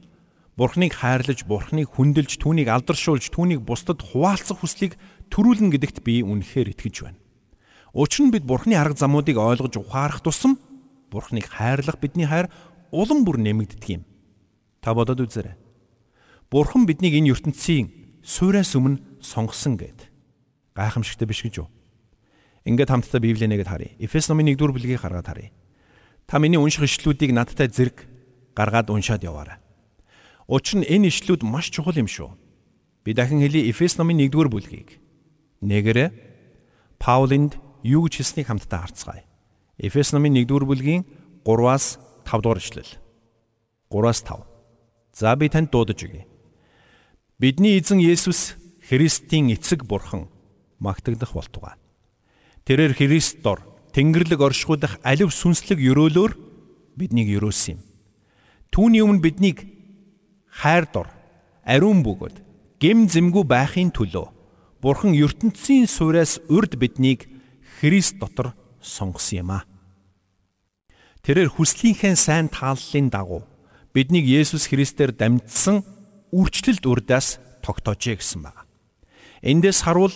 Бурхныг 0.58 0.98
хайрлаж, 0.98 1.46
Бурхныг 1.46 1.94
хүндэлж, 1.94 2.34
түүнийг 2.42 2.66
алдаршуулж, 2.66 3.30
түүнийг 3.30 3.62
бусдад 3.62 4.02
хуваалцах 4.02 4.58
хүслийг 4.58 4.98
төрүүлнэ 5.30 5.70
гэдэгт 5.70 6.02
би 6.02 6.26
үнэхээр 6.26 6.74
итгэж 6.74 6.96
байна. 7.06 7.22
Учир 7.94 8.26
нь 8.26 8.34
бид 8.34 8.42
Бурхны 8.42 8.74
арга 8.74 8.98
замуудыг 8.98 9.38
ойлгож 9.38 9.78
ухаарах 9.78 10.18
тусам 10.18 10.58
Бурхныг 11.14 11.46
хайрлах 11.46 12.02
бидний 12.02 12.26
хайр 12.26 12.50
улам 12.90 13.22
бүр 13.22 13.38
нэмэгддэг 13.38 13.86
юм. 13.86 14.02
Та 14.82 14.98
бодоод 14.98 15.22
үзээрэй. 15.22 15.54
Бурхан 16.50 16.90
биднийг 16.90 17.14
энэ 17.14 17.38
ертөнцийн 17.38 18.18
суйраас 18.26 18.74
өмнө 18.74 19.22
сонгосон 19.22 19.78
гэд. 19.78 20.10
Гайхамшигтай 20.74 21.30
биш 21.30 21.46
гэж 21.46 21.62
юу? 21.62 21.70
Ингээд 22.66 22.90
хамтдаа 22.90 23.22
Библийг 23.22 23.46
нэгэд 23.46 23.70
харъя. 23.70 23.94
Эфес 24.02 24.26
номын 24.26 24.58
1-р 24.58 24.74
бүлгийг 24.74 24.98
хараад 25.06 25.30
харъя. 25.30 25.54
Та 26.26 26.42
миний 26.42 26.58
унших 26.58 26.82
ишлүүдийг 26.82 27.30
надтай 27.30 27.70
зэрэг 27.70 28.10
гаргаад 28.58 28.90
уншаад 28.90 29.22
яваарай. 29.22 29.67
Учир 30.48 30.80
нь 30.80 30.88
энэ 30.88 31.12
ишлүүд 31.12 31.44
маш 31.44 31.68
чухал 31.68 32.00
юм 32.00 32.08
шүү. 32.08 32.32
Би 33.04 33.12
дахин 33.12 33.44
хэлье 33.44 33.68
Эфес 33.68 34.00
номын 34.00 34.24
1-р 34.24 34.48
бүлгийг. 34.48 34.96
Нэгээрээ 35.60 36.08
Паулинд 36.96 37.60
юу 37.84 38.08
гэж 38.08 38.24
хэлснийг 38.24 38.48
хамтдаа 38.48 38.88
харцгаая. 38.88 39.28
Эфес 39.76 40.16
номын 40.16 40.40
1-р 40.40 40.64
бүлгийн 40.64 41.04
3-аас 41.44 42.00
5 42.24 42.40
дугаар 42.40 42.64
ишлэл. 42.64 42.96
3-аас 43.92 44.24
5. 44.24 44.40
За 45.12 45.36
би 45.36 45.52
танд 45.52 45.68
дуудаж 45.68 46.00
өгье. 46.00 46.24
Бидний 47.36 47.76
эзэн 47.76 48.00
Есүс 48.00 48.56
Христийн 48.88 49.52
эцэг 49.52 49.84
бурхан 49.84 50.32
магтагдах 50.80 51.36
болтугай. 51.36 51.76
Тэрээр 52.64 52.96
Христ 52.96 53.44
дор 53.44 53.60
Тэнгэрлэг 53.92 54.40
оршихуйдах 54.40 54.96
алив 55.04 55.28
сүнслэг 55.28 55.76
өрөөлөөр 55.76 56.32
биднийг 56.96 57.36
өрөөсөн 57.36 57.76
юм. 57.76 57.80
Түүний 58.72 59.04
өмнө 59.04 59.20
биднийг 59.20 59.77
хайр 60.58 60.90
дор 60.90 61.06
ариун 61.62 62.02
бөгөөд 62.02 62.36
гим 62.82 63.06
зэмгүй 63.06 63.44
байхын 63.46 63.94
төлөө 63.94 64.26
Бурхан 64.82 65.14
ертөнцийн 65.14 65.86
суйраас 65.86 66.38
урд 66.50 66.74
биднийг 66.78 67.26
Христ 67.78 68.18
дотор 68.18 68.54
сонгосон 68.82 69.38
юм 69.38 69.50
а. 69.54 69.66
Тэрээр 71.22 71.50
хүслийнхээ 71.50 72.14
сайн 72.14 72.50
тааллын 72.50 73.10
дагуу 73.10 73.42
биднийг 73.94 74.26
Есүс 74.26 74.70
Христээр 74.70 75.14
дамжсан 75.14 75.82
үрчлэлд 76.34 76.86
урдаас 76.86 77.38
тогтоожээ 77.62 78.18
гэсэн 78.18 78.42
байна. 78.42 78.66
Эндээс 79.42 79.82
харуул 79.86 80.14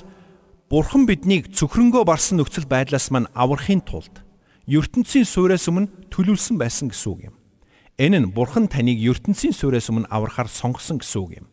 Бурхан 0.70 1.06
биднийг 1.06 1.54
цөхрөнгөө 1.54 2.02
барсан 2.06 2.38
нөхцөл 2.42 2.66
байдлаас 2.66 3.10
мань 3.14 3.30
аврахын 3.34 3.82
тулд 3.82 4.22
ертөнцийн 4.66 5.26
суйраас 5.26 5.66
өмнө 5.70 5.90
төлөвлөсөн 6.10 6.56
байсан 6.58 6.90
гэсэн 6.90 7.10
үг 7.12 7.20
юм. 7.30 7.34
Энэ 7.98 8.18
нь 8.24 8.32
Бурхан 8.32 8.68
таныг 8.68 8.96
ертөнцийн 8.96 9.52
суйраас 9.52 9.92
өмнө 9.92 10.08
аврахаар 10.08 10.48
сонгосон 10.48 11.00
гэсэн 11.00 11.20
үг 11.20 11.32
юм. 11.44 11.48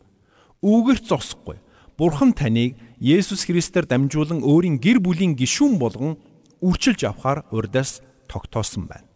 Үүгээрт 0.63 1.05
зогсохгүй. 1.12 1.60
Бурхан 2.00 2.31
таныг 2.31 2.79
Есүс 3.00 3.43
Христээр 3.43 3.84
дамжуулан 3.84 4.39
өөрийн 4.39 4.79
гэр 4.79 5.03
бүлийн 5.03 5.36
гишүүн 5.36 5.75
болгон 5.75 6.15
үрчилж 6.63 7.03
авахаар 7.03 7.43
урдаас 7.51 8.00
тогтоосон 8.31 8.88
байна. 8.88 9.08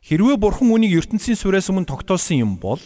Хэрвээ 0.00 0.40
Бурхан 0.40 0.72
үнийг 0.72 0.96
ертөнцийн 1.04 1.36
суйраас 1.36 1.68
өмнө 1.68 1.84
тогтоосон 1.84 2.40
юм 2.40 2.52
бол 2.56 2.80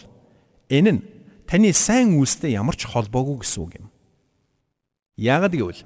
энэ 0.67 0.91
нь 0.99 1.01
таны 1.47 1.71
сайн 1.71 2.19
үйлстэй 2.19 2.59
ямар 2.59 2.75
ч 2.75 2.83
холбоогүй 2.83 3.47
гэсэн 3.47 3.63
үг 3.63 3.71
юм. 3.79 3.87
Яагад 5.15 5.55
гэвэл 5.55 5.81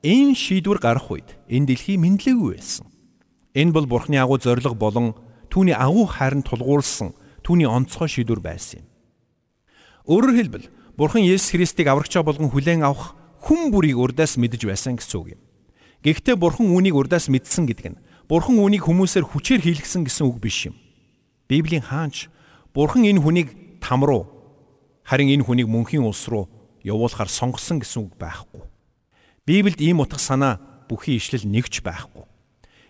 энэ 0.00 0.32
шийдвэр 0.32 0.80
гарах 0.80 1.12
үед 1.12 1.28
энэ 1.46 1.76
дэлхий 1.76 2.00
мэдлээгүй 2.00 2.56
байсан. 2.56 2.88
Энэ 3.52 3.70
бол 3.76 3.86
Бурханы 3.86 4.16
агуу 4.16 4.40
зориг 4.40 4.74
болон 4.74 5.12
түүний 5.52 5.76
агуу 5.76 6.08
хайранд 6.08 6.48
тулгуурласан 6.48 7.12
түүний 7.44 7.68
онцгой 7.68 8.08
шийдвэр 8.08 8.40
байсан 8.40 8.80
юм. 8.80 8.86
Өөрөөр 10.08 10.36
хэлбэл 10.40 10.66
Бурхан 10.96 11.22
Есүс 11.28 11.52
Христийг 11.52 11.92
аврагчаа 11.92 12.24
болгон 12.24 12.48
хүлээн 12.48 12.80
авах 12.80 13.12
хүн 13.44 13.68
бүрийг 13.68 14.00
урдаас 14.00 14.40
мэдэж 14.40 14.64
байсан 14.64 14.96
гэсэн 14.96 15.18
үг 15.20 15.28
юм. 15.36 15.40
Гэхдээ 16.00 16.40
Бурхан 16.40 16.72
үүнийг 16.72 16.96
урдаас 16.96 17.28
мэдсэн 17.28 17.68
гэдэг 17.68 17.86
нь 17.92 18.00
Бурхан 18.32 18.56
үүнийг 18.56 18.88
хүмүүсээр 18.88 19.28
хүчээр 19.28 19.60
хийлгсэн 19.60 20.08
гэсэн 20.08 20.24
үг 20.24 20.40
биш 20.40 20.72
юм. 20.72 20.74
Библийн 21.52 21.84
хаанч 21.84 22.32
Бурхан 22.72 23.04
энэ 23.04 23.20
хүнийг 23.20 23.78
там 23.84 24.02
руу 24.08 24.24
харин 25.04 25.28
энэ 25.28 25.44
хүнийг 25.44 25.68
мөнхийн 25.68 26.06
улс 26.06 26.24
руу 26.32 26.48
явуулахаар 26.80 27.28
сонгосон 27.28 27.84
гэсэн 27.84 28.08
үг 28.08 28.16
байхгүй. 28.16 28.64
Библиэд 29.44 29.84
ийм 29.84 30.00
утга 30.00 30.16
санаа 30.16 30.58
бүхий 30.88 31.20
ишлэл 31.20 31.44
нэгч 31.44 31.84
байхгүй. 31.84 32.24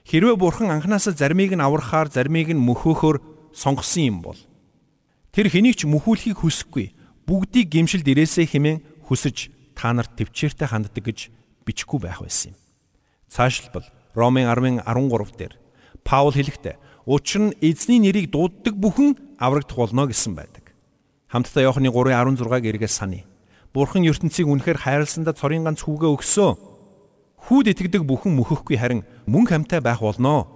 Хэрвээ 0.06 0.36
бурхан 0.36 0.70
анханасаа 0.74 1.14
зармийг 1.14 1.54
нь 1.54 1.62
аврахаар 1.62 2.10
зармийг 2.10 2.50
нь 2.50 2.58
мөхөөхөөр 2.58 3.22
сонгосон 3.54 4.02
юм 4.02 4.18
бол 4.22 4.40
тэр 5.30 5.46
хэнийг 5.46 5.78
ч 5.78 5.86
мөхүүлэхийг 5.86 6.42
хүсэхгүй 6.42 6.86
бүгдийг 7.26 7.70
гимшилд 7.70 8.06
ирээсэй 8.06 8.46
хэмээн 8.50 8.82
хүсэж 9.06 9.52
та 9.78 9.94
нарт 9.94 10.18
төвчээртэй 10.18 10.68
ханддаг 10.68 11.04
гэж 11.06 11.30
бичгүй 11.62 12.02
байх 12.02 12.18
байсан 12.18 12.52
юм. 12.52 12.58
Цаашлбал 13.30 13.86
Ромын 14.14 14.50
10-ын 14.50 14.82
13 14.84 15.38
дээр 15.38 15.54
Паул 16.02 16.34
хэлэхдээ 16.34 16.76
учир 17.06 17.40
нь 17.48 17.56
эзний 17.62 18.02
нэрийг 18.02 18.34
дууддаг 18.34 18.74
бүхэн 18.74 19.38
аврагдах 19.38 19.78
болно 19.78 20.10
гэсэн 20.10 20.34
байдаг. 20.34 20.74
Хамтдаа 21.30 21.62
Иохны 21.62 21.88
3:16-г 21.88 22.66
эргээс 22.66 22.92
саний. 22.98 23.24
Бурхан 23.72 24.04
ертөнцийг 24.04 24.50
үнэхээр 24.50 24.82
хайрласандаа 24.82 25.32
цорын 25.32 25.64
ганц 25.64 25.80
хүүгээ 25.86 26.10
өгсөө 26.12 26.50
хүүд 27.48 27.74
итгэдэг 27.74 28.02
бүхэн 28.06 28.38
мөхөхгүй 28.38 28.78
харин 28.78 29.02
мөн 29.26 29.46
хамтай 29.50 29.82
байх 29.82 29.98
болноо 29.98 30.46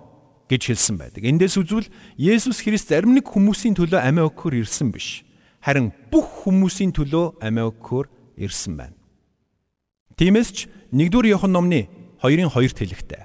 гэж 0.46 0.70
хэлсэн 0.70 0.96
байдаг. 0.98 1.22
Эндээс 1.26 1.58
үзвэл 1.58 1.90
Есүс 2.14 2.62
Христ 2.62 2.94
зарим 2.94 3.18
нэг 3.18 3.26
хүмүүсийн 3.26 3.74
төлөө 3.74 3.98
амиа 3.98 4.30
өгөхөөр 4.30 4.62
ирсэн 4.62 4.94
биш. 4.94 5.26
Харин 5.58 5.90
бүх 6.14 6.46
хүмүүсийн 6.46 6.94
төлөө 6.94 7.42
амиа 7.42 7.74
өгөхөөр 7.74 8.06
ирсэн 8.38 8.78
байна. 8.78 8.94
Тиймээс 10.14 10.50
ч 10.54 10.58
1-р 10.94 11.26
Иохан 11.34 11.50
номны 11.50 11.90
2-ын 12.22 12.54
2-т 12.54 12.78
хэлэхдээ 12.78 13.22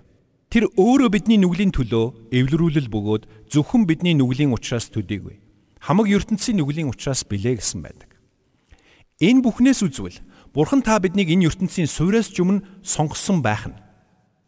тэр 0.52 0.68
өөрөө 0.76 1.10
бидний 1.14 1.40
нүглийн 1.40 1.72
төлөө 1.72 2.34
эвлэрүүлэл 2.34 2.90
бөгөөд 2.92 3.24
зөвхөн 3.54 3.86
бидний 3.88 4.18
нүглийн 4.18 4.52
учраас 4.52 4.92
төдийгүй. 4.92 5.40
Хамаг 5.80 6.12
ертөнцийн 6.12 6.60
нүглийн 6.60 6.92
учраас 6.92 7.24
билээ 7.24 7.62
гэсэн 7.62 7.80
байдаг. 7.86 8.12
Энэ 9.22 9.46
бүхнээс 9.46 9.86
үзвэл 9.86 10.20
Бурхан 10.54 10.84
та 10.84 11.00
биднийг 11.00 11.32
энэ 11.32 11.48
ертөнцийн 11.48 11.88
суйраас 11.88 12.28
ч 12.28 12.44
өмнө 12.44 12.68
сонгосон 12.84 13.40
байх 13.40 13.72
нь. 13.72 13.80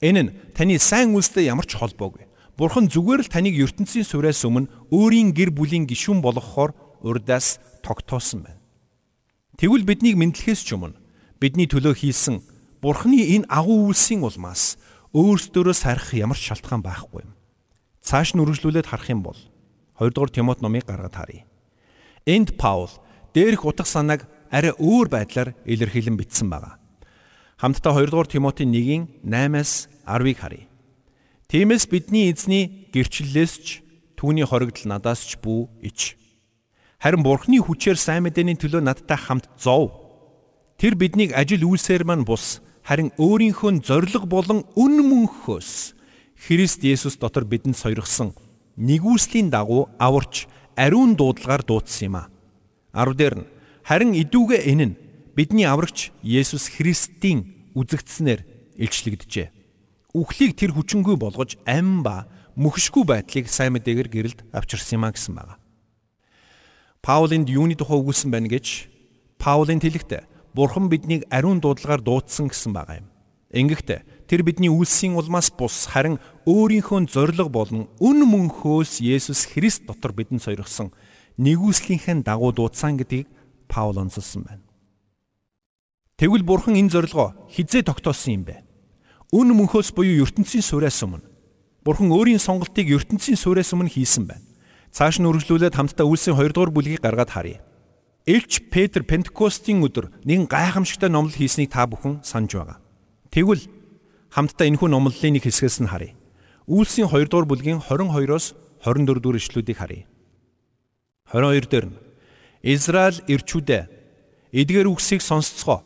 Энэ 0.03 0.22
нь 0.27 0.31
таны 0.51 0.75
сайн 0.75 1.15
үйлстэй 1.15 1.48
ямар 1.48 1.63
ч 1.63 1.79
холбоогүй. 1.79 2.27
Бурхан 2.60 2.91
зүгээр 2.91 3.24
л 3.24 3.31
таныг 3.31 3.55
ертөнцийн 3.55 4.03
суйраас 4.03 4.43
өмнө 4.43 4.67
өөрийн 4.91 5.31
гэр 5.31 5.55
бүлийн 5.55 5.88
гишүүн 5.88 6.19
болгохоор 6.19 6.75
урдаас 7.07 7.63
тогтоосон 7.79 8.43
байна. 8.43 8.60
Тэгвэл 9.55 9.88
биднийг 9.88 10.19
мэдлэхээс 10.19 10.62
ч 10.67 10.75
өмнө 10.75 11.00
бидний 11.39 11.72
төлөө 11.72 11.95
хийсэн 11.95 12.43
Бурханы 12.83 13.24
энэ 13.24 13.48
агуу 13.48 13.88
үйлсийн 13.88 14.27
улмаас 14.27 14.75
өөрсдөө 15.15 15.72
сарих 15.72 16.12
ямар 16.19 16.36
ч 16.36 16.51
шалтгаан 16.51 16.83
байхгүй. 16.83 17.24
Цааш 18.03 18.36
нь 18.36 18.43
үргэлжлүүлээд 18.43 18.91
харах 18.91 19.07
юм 19.07 19.24
бол 19.24 19.39
2 20.03 20.12
дугаар 20.12 20.36
Тимот 20.36 20.60
номыг 20.60 20.83
гаргаад 20.83 21.15
харъя. 21.15 21.48
Энд 22.27 22.60
Паул 22.60 22.91
дээрх 23.31 23.63
утга 23.63 23.88
санааг 23.88 24.27
арай 24.53 24.74
өөр 24.77 25.10
байдлаар 25.10 25.50
илэрхийлэн 25.65 26.17
бичсэн 26.22 26.53
байна. 26.53 26.77
Хамтдаа 27.57 27.98
2 27.98 28.13
дугаар 28.13 28.29
Тимотийн 28.29 28.69
1-ийн 28.69 29.03
8-аас 29.25 29.89
10-ыг 30.05 30.38
харъя. 30.38 30.69
Тиймээс 31.50 31.89
бидний 31.89 32.29
эзний 32.29 32.89
гэрчлэлээс 32.93 33.53
ч 33.65 33.67
түүний 34.13 34.45
хоригдл 34.45 34.86
надаас 34.86 35.25
ч 35.25 35.41
бүү 35.41 35.81
ич. 35.81 36.15
Харин 37.01 37.25
Бурхны 37.25 37.57
хүчээр 37.57 37.98
сайн 37.98 38.29
мэдээний 38.29 38.55
төлөө 38.55 38.86
надтай 38.86 39.17
хамт 39.17 39.50
зов. 39.57 39.91
Тэр 40.77 40.93
биднийг 40.95 41.33
ажил 41.33 41.65
үйлсээр 41.65 42.05
маань 42.05 42.24
бус 42.24 42.62
харин 42.86 43.10
өөрийнхөө 43.17 43.81
зориг 43.81 44.24
болон 44.29 44.67
үн 44.77 45.01
мөнхөөс 45.01 45.95
Христ 46.43 46.83
Есүс 46.83 47.15
дотор 47.15 47.48
бидэнд 47.48 47.79
сойрхсон 47.79 48.36
нэгүслийн 48.77 49.48
дагуу 49.48 49.88
аварч 50.00 50.48
ариун 50.75 51.15
дуудлагаар 51.15 51.63
дуудсан 51.63 52.05
юм 52.07 52.15
а. 52.19 52.27
10 52.91 53.15
дээр 53.15 53.36
нь 53.39 53.45
Харин 53.83 54.15
идүүгээ 54.15 54.61
энэ 54.71 54.85
нь 54.87 54.97
бидний 55.35 55.67
аврагч 55.67 56.15
Есүс 56.23 56.71
Христийн 56.71 57.71
үзэгдснээр 57.75 58.47
илчлэгдэжээ. 58.79 59.51
Үхлийг 60.15 60.55
тэр 60.55 60.71
хүчингүй 60.71 61.19
болгож 61.19 61.59
ам 61.67 61.99
ба 61.99 62.31
мөхшгүй 62.55 63.03
байдлыг 63.03 63.51
сайн 63.51 63.75
мэдээгээр 63.75 64.09
гэрэлд 64.09 64.39
авчирсан 64.55 65.03
юм 65.03 65.03
а 65.03 65.11
гэсэн 65.11 65.35
байна. 65.35 65.59
Паулинд 67.03 67.51
юуны 67.51 67.75
тухай 67.75 67.99
өгүүлсэн 67.99 68.31
байна 68.31 68.47
гэж 68.47 68.87
Паулын 69.35 69.83
тэлэгт 69.83 70.31
Бурхан 70.55 70.87
биднийг 70.87 71.27
ариун 71.27 71.59
дуудлагаар 71.59 71.99
дуудсан 71.99 72.47
гэсэн 72.47 72.71
байгаа 72.71 73.03
юм. 73.03 73.11
Ингэхдээ 73.51 74.29
тэр 74.29 74.41
бидний 74.47 74.69
үлсийн 74.69 75.17
улмаас 75.17 75.51
бус 75.51 75.89
харин 75.91 76.21
өөрийнхөө 76.45 77.09
зориг 77.09 77.49
болон 77.49 77.89
үн 77.99 78.23
мөнхөөс 78.23 79.01
Есүс 79.01 79.49
Христ 79.49 79.89
дотор 79.89 80.13
бидэнд 80.13 80.45
сойрхсон 80.45 80.93
нэгүслийнхээ 81.41 82.21
дагуу 82.21 82.53
дуудсан 82.53 82.97
гэдгийг 83.01 83.27
Паул 83.74 83.98
онцолсон 83.98 84.46
байна. 84.46 84.62
Тэгвэл 86.22 86.46
бурхан 86.46 86.77
энэ 86.77 86.94
зорилгоо 86.94 87.34
хизээ 87.50 87.82
тогтоосон 87.89 88.34
юм 88.38 88.44
бэ? 88.46 88.62
Үн 89.34 89.50
мөнхөөс 89.58 89.98
буюу 89.98 90.22
ертөнцийн 90.22 90.62
суурьас 90.62 91.01
өмнө 91.01 91.25
бурхан 91.84 92.13
өөрийн 92.13 92.39
сонголтыг 92.39 92.88
ертөнцийн 92.88 93.36
суурьас 93.36 93.74
өмнө 93.74 93.92
хийсэн 93.92 94.30
байна. 94.30 94.46
Цааш 94.94 95.20
нь 95.20 95.27
үргэлжлүүлээд 95.27 95.74
хамтдаа 95.74 96.06
үлсийн 96.06 96.38
2 96.38 96.53
дугаар 96.53 96.72
бүлгийг 96.72 97.01
гаргаад 97.01 97.34
харъя. 97.34 97.60
Элч 98.30 98.62
Петр 98.72 99.03
Пентекостийн 99.03 99.84
өдөр 99.84 100.13
нэгэн 100.24 100.48
гайхамшигтай 100.48 101.10
номлол 101.10 101.36
хийснийг 101.36 101.74
та 101.74 101.84
бүхэн 101.89 102.24
санаж 102.24 102.56
байгаа. 102.56 102.77
Тэгвэл 103.34 103.68
хамтдаа 104.32 104.70
энэхүү 104.70 104.88
номлолын 104.88 105.34
нэг 105.36 105.44
хэсгээс 105.44 105.84
нь 105.84 105.92
харъя. 105.92 106.15
Үлсийн 106.70 107.12
2 107.12 107.27
дугаар 107.27 107.50
бүлгийн 107.50 107.84
22-оос 107.84 108.53
24 108.86 109.20
дугаар 109.20 109.42
ишлүүдийг 109.42 109.77
харъя. 109.82 110.08
22 111.34 111.68
дээр 111.68 111.86
нь 111.92 111.98
Израиль 112.63 113.20
ирчүүдээ 113.27 113.84
эдгээр 114.55 114.88
үгсийг 114.88 115.20
сонсцгоо. 115.20 115.84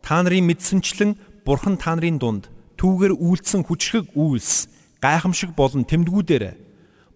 Та 0.00 0.24
нарын 0.24 0.48
мэдсэнчлэн 0.48 1.20
Бурхан 1.44 1.76
та 1.76 1.92
нарын 1.92 2.16
дунд 2.16 2.48
түүгээр 2.80 3.12
үйлдсэн 3.12 3.68
хүчрэг 3.68 4.16
үйлс 4.16 4.72
гайхамшиг 5.04 5.52
болон 5.52 5.84
тэмдгүүдээр 5.84 6.56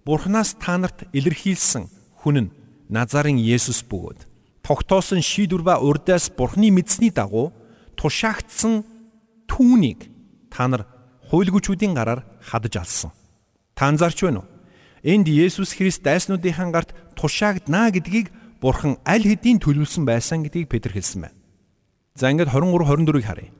Бурханаас 0.04 0.60
та 0.60 0.76
нарт 0.76 1.08
илэрхийлсэн 1.16 1.88
хүн 2.20 2.36
нь 2.36 2.52
Назарын 2.92 3.40
Есүс 3.40 3.80
бөгөөд 3.88 4.28
тогтоосон 4.60 5.24
шийдвэр 5.24 5.64
ба 5.64 5.80
урдаас 5.80 6.28
Бурханы 6.28 6.68
мэдсний 6.68 7.08
дагуу 7.08 7.52
тушаагдсан 7.96 8.84
түүнийг 9.48 10.08
та 10.52 10.68
нар 10.68 10.84
хуйлгүчүүдийн 11.32 11.96
гараар 11.96 12.24
хадаж 12.44 12.76
алсан. 12.76 13.12
Та 13.72 13.88
анзаарч 13.88 14.24
байна 14.24 14.44
уу? 14.44 14.48
Энд 15.04 15.28
Есүс 15.28 15.76
Христ 15.76 16.04
дайснуудынхаа 16.04 16.68
гарт 16.72 16.92
тушаагдана 17.16 17.92
гэдгийг 17.92 18.32
Бурхан 18.58 18.98
аль 19.06 19.22
хэдийн 19.22 19.62
төлөвлөсөн 19.62 20.02
байсан 20.02 20.42
гэдгийг 20.42 20.66
Петр 20.66 20.90
хэлсэн 20.90 21.30
байна. 21.30 21.38
За 22.18 22.30
ингээд 22.30 22.50
23 22.50 23.06
24-ийг 23.06 23.26
харъя. 23.26 23.54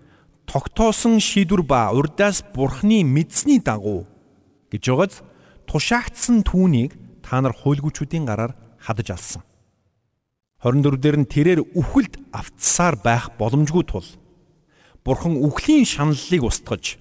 Тогтоосон 0.51 1.23
шийдвэр 1.23 1.63
ба 1.63 1.95
урдаас 1.95 2.43
Бурханы 2.43 3.07
мэдсний 3.07 3.63
дагуу 3.63 4.11
гэж 4.75 4.83
байгааз 4.91 5.23
тушаагдсан 5.71 6.43
түүнийг 6.43 6.99
та 7.23 7.39
нар 7.39 7.55
хуйлгүчүүдийн 7.55 8.27
гараар 8.27 8.59
хадаж 8.83 9.15
алсан. 9.15 9.43
24 10.67 10.99
дээр 10.99 11.17
нь 11.23 11.31
тэрээр 11.31 11.61
үхэлд 11.79 12.19
автсаар 12.35 12.99
байх 12.99 13.31
боломжгүй 13.39 13.85
тул 13.87 14.09
Бурхан 15.07 15.39
үхлийн 15.39 15.87
шаналлыг 15.87 16.43
устгаж 16.43 16.99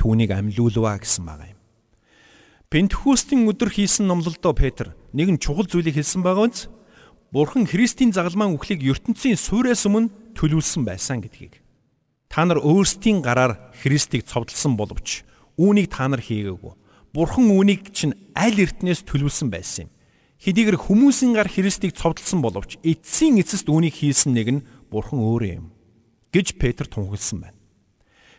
түүнийг 0.00 0.32
амьлуулваа 0.32 0.96
гэсэн 1.04 1.28
байгаа 1.28 1.52
юм. 1.52 1.60
Пентхустийн 2.72 3.44
өдөр 3.44 3.68
хийсэн 3.68 4.08
номлолдоо 4.08 4.56
Петр 4.56 4.96
нэгэн 5.12 5.36
чухал 5.36 5.68
зүйлийг 5.68 6.00
хэлсэн 6.00 6.24
байгаа 6.24 6.48
биз? 6.48 6.72
Бурхан 7.32 7.66
Христийн 7.66 8.12
загалмаан 8.14 8.54
үхлийг 8.54 8.86
ертөнцийн 8.86 9.34
суурьас 9.34 9.82
өмнө 9.86 10.12
төлөвлөсөн 10.38 10.86
байсан 10.86 11.20
гэдгийг. 11.20 11.58
Та 12.30 12.46
нар 12.46 12.62
өөрсдийн 12.62 13.22
гараар 13.22 13.72
Христийг 13.82 14.26
цовдлсон 14.26 14.78
боловч 14.78 15.26
үүнийг 15.58 15.90
та 15.90 16.06
нар 16.06 16.22
хийгээгүй. 16.22 16.74
Бурхан 17.10 17.50
үүнийг 17.50 17.90
чинь 17.90 18.14
аль 18.36 18.60
эртнээс 18.60 19.02
төлөвлөсөн 19.08 19.50
байсан 19.50 19.88
юм. 19.88 19.90
Хэдийгээр 20.38 20.78
хүмүүсийн 20.78 21.32
гар 21.34 21.48
Христийг 21.48 21.96
цовдлсон 21.96 22.44
боловч 22.44 22.78
эцсийн 22.84 23.40
эцэст 23.40 23.66
үүнийг 23.66 23.98
хийсэн 23.98 24.30
нэг 24.36 24.48
нь 24.52 24.64
Бурхан 24.92 25.18
өөрөө 25.18 25.50
юм 25.58 25.66
гэж 26.30 26.60
Петр 26.60 26.86
тунхагласан 26.86 27.40
байна. 27.42 27.58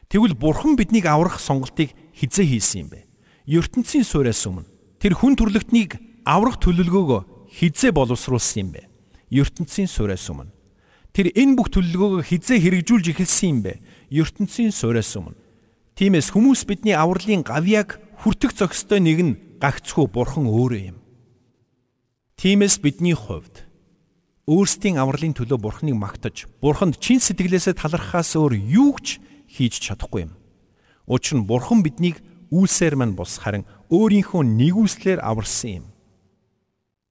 Тэгвэл 0.07 0.37
Бурхан 0.37 0.77
биднийг 0.77 1.09
аврах 1.09 1.41
сонголтыг 1.41 1.91
хизээ 2.15 2.45
хийсэн 2.45 2.79
юм 2.85 2.89
бэ? 2.93 3.03
ертөнцийн 3.47 4.05
суурьас 4.07 4.45
өмнө 4.47 4.69
тэр 5.01 5.17
хүн 5.17 5.35
төрлөختнийг 5.35 5.97
аврах 6.23 6.61
төлөвлөгөөгөө 6.61 7.36
хизээ 7.57 7.91
боловсруулсан 7.91 8.61
юм 8.61 8.69
бэ? 8.77 8.81
ертөнцийн 9.33 9.89
суурьас 9.89 10.29
өмнө. 10.29 10.53
Тэр 11.09 11.33
энэ 11.33 11.57
бүх 11.57 11.73
төлөвлөгөөгөө 11.73 12.23
хизээ 12.29 12.61
хэрэгжүүлж 12.61 13.05
эхэлсэн 13.17 13.49
юм 13.49 13.59
бэ? 13.65 13.73
ертөнцийн 14.13 14.69
суурьас 14.69 15.17
өмнө. 15.17 15.33
Тиймээс 15.97 16.29
хүмүүс 16.29 16.69
бидний 16.69 16.93
авралын 16.93 17.41
гавьяг 17.41 17.97
хүртэх 18.21 18.53
зохистой 18.53 19.01
нэг 19.01 19.19
нь 19.25 19.37
гагцхүү 19.57 20.05
бурхан 20.13 20.45
өөрөө 20.45 20.93
юм. 20.93 20.97
Тиймээс 22.37 22.77
бидний 22.77 23.17
хувьд 23.17 23.65
өөрсдийн 24.45 25.01
авралын 25.01 25.33
төлөө 25.33 25.57
бурханыг 25.57 25.97
магтаж, 25.97 26.45
бурханд 26.61 27.01
чин 27.01 27.17
сэтгэлээсээ 27.17 27.73
талархахаас 27.81 28.37
өөр 28.37 28.53
юу 28.53 28.93
ч 29.01 29.17
хийж 29.49 29.81
чадахгүй 29.81 30.29
юм. 30.29 30.37
Учир 31.09 31.41
нь 31.41 31.49
бурхан 31.49 31.81
биднийг 31.81 32.21
үйлсээр 32.53 32.93
мань 32.95 33.17
бус 33.17 33.41
харин 33.41 33.65
өөрийнхөө 33.89 34.45
нэгүслэр 34.45 35.19
аварсан 35.19 35.81
юм. 35.81 35.85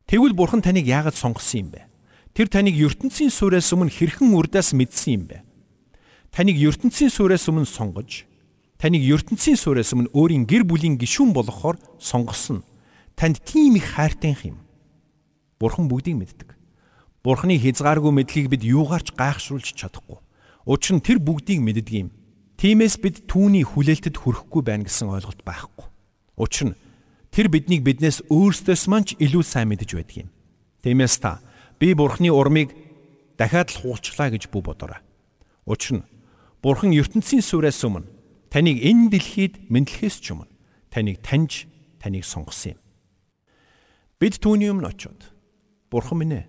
Тэгвэл 0.07 0.39
бурхан 0.39 0.63
таныг 0.63 0.87
яагаад 0.87 1.19
сонгосон 1.19 1.67
юм 1.67 1.69
бэ? 1.75 1.83
Тэр 2.31 2.47
таныг 2.47 2.79
ертөнцийн 2.79 3.27
суурьас 3.27 3.75
өмнө 3.75 3.91
хэрхэн 3.91 4.39
урдаас 4.39 4.71
мэдсэн 4.71 5.11
юм 5.19 5.25
бэ? 5.27 5.43
Таныг 6.31 6.63
ертөнцийн 6.63 7.11
суурьас 7.11 7.51
өмнө 7.51 7.67
сонгож, 7.67 8.23
таныг 8.79 9.03
ертөнцийн 9.03 9.59
суурьас 9.59 9.91
өмнө 9.91 10.15
өөрийн 10.15 10.47
гэр 10.47 10.63
бүлийн 10.63 10.95
гишүүн 10.95 11.35
болгохоор 11.35 11.83
сонгосон. 11.99 12.63
Танд 13.19 13.43
тийм 13.43 13.75
их 13.75 13.99
хайртай 13.99 14.39
юм. 14.47 14.63
Бурхан 15.59 15.91
бүгдийг 15.91 16.23
мэддэг. 16.23 16.55
Бурханы 17.27 17.59
хязгааргүй 17.59 18.13
мэдлийг 18.15 18.47
бид 18.47 18.63
юугаарч 18.63 19.11
гайхшруулж 19.19 19.75
чадахгүй. 19.75 20.23
Учир 20.71 20.95
нь 20.95 21.03
тэр 21.03 21.19
бүгдийг 21.19 21.59
мэддэг 21.59 21.95
юм. 22.07 22.15
Тиймээс 22.55 23.03
бид 23.03 23.27
түүний 23.27 23.67
хүлээлтэд 23.67 24.15
хүрэхгүй 24.15 24.63
байна 24.63 24.87
гэсэн 24.87 25.11
ойлголт 25.11 25.43
байхгүй. 25.43 25.91
Учир 26.39 26.71
нь 26.71 26.79
Тэр 27.37 27.53
биднийг 27.53 27.85
биднээс 27.85 28.33
өөрсдөөс 28.33 28.89
манч 28.89 29.13
илүү 29.21 29.45
сайн 29.45 29.69
мэдэж 29.69 29.93
байдаг 29.93 30.25
юм. 30.25 30.33
Тиймээс 30.81 31.21
та 31.21 31.45
би 31.77 31.93
Бурхны 31.93 32.33
урмыг 32.33 32.73
дахиад 33.37 33.77
л 33.77 33.85
хуучлаа 33.85 34.33
гэж 34.33 34.49
бүү 34.49 34.65
бодорой. 34.65 35.05
Учир 35.69 36.01
нь 36.01 36.09
Бурхан 36.65 36.97
ертөнцийн 36.97 37.45
сүрээс 37.45 37.85
өмнө 37.85 38.09
таныг 38.49 38.81
энэ 38.81 39.13
дэлхийд 39.13 39.69
мэдлэхээс 39.69 40.17
ч 40.25 40.33
өмнө 40.33 40.49
таныг 40.89 41.21
таньж 41.21 41.69
таныг 42.01 42.25
сонгосон 42.25 42.73
юм. 42.73 42.81
Бид 44.17 44.41
түүний 44.41 44.73
өмнө 44.73 44.97
очиод 44.97 45.29
Бурхан 45.93 46.25
минь 46.25 46.41
ээ 46.41 46.49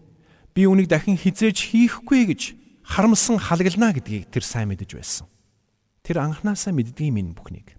би 0.56 0.72
үүнийг 0.72 0.88
дахин 0.88 1.20
хизээж 1.20 1.68
хийхгүй 1.68 2.32
гэж 2.32 2.42
харамсан 2.88 3.44
халгалнаа 3.44 3.92
гэдгийг 3.92 4.32
тэр 4.32 4.48
сайн 4.48 4.72
мэдэж 4.72 4.96
байсан. 4.96 5.28
Тэр 6.08 6.24
анханасаа 6.24 6.72
мэддгийм 6.72 7.20
энэ 7.20 7.36
бүхнийг. 7.36 7.77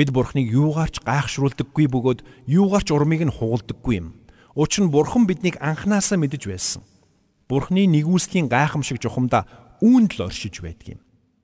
Бид 0.00 0.16
Бурхныг 0.16 0.48
юугаарч 0.48 1.04
гайхшруулдаггүй 1.04 1.84
бөгөөд 1.92 2.24
юугаарч 2.48 2.88
урмыг 2.88 3.20
нь 3.20 3.36
хугалдаггүй 3.36 4.00
юм. 4.00 4.16
Учир 4.56 4.88
нь 4.88 4.92
Бурхан 4.96 5.28
биднийг 5.28 5.60
анханасаа 5.60 6.16
мэдэж 6.16 6.48
байсан. 6.48 6.80
Бурхны 7.52 7.84
нэгүслийн 7.84 8.48
гайхамшиг 8.48 8.96
жухамдаа 8.96 9.44
үүнд 9.84 10.16
л 10.16 10.24
оршиж 10.24 10.64
байдаг 10.64 10.96
юм. 10.96 11.00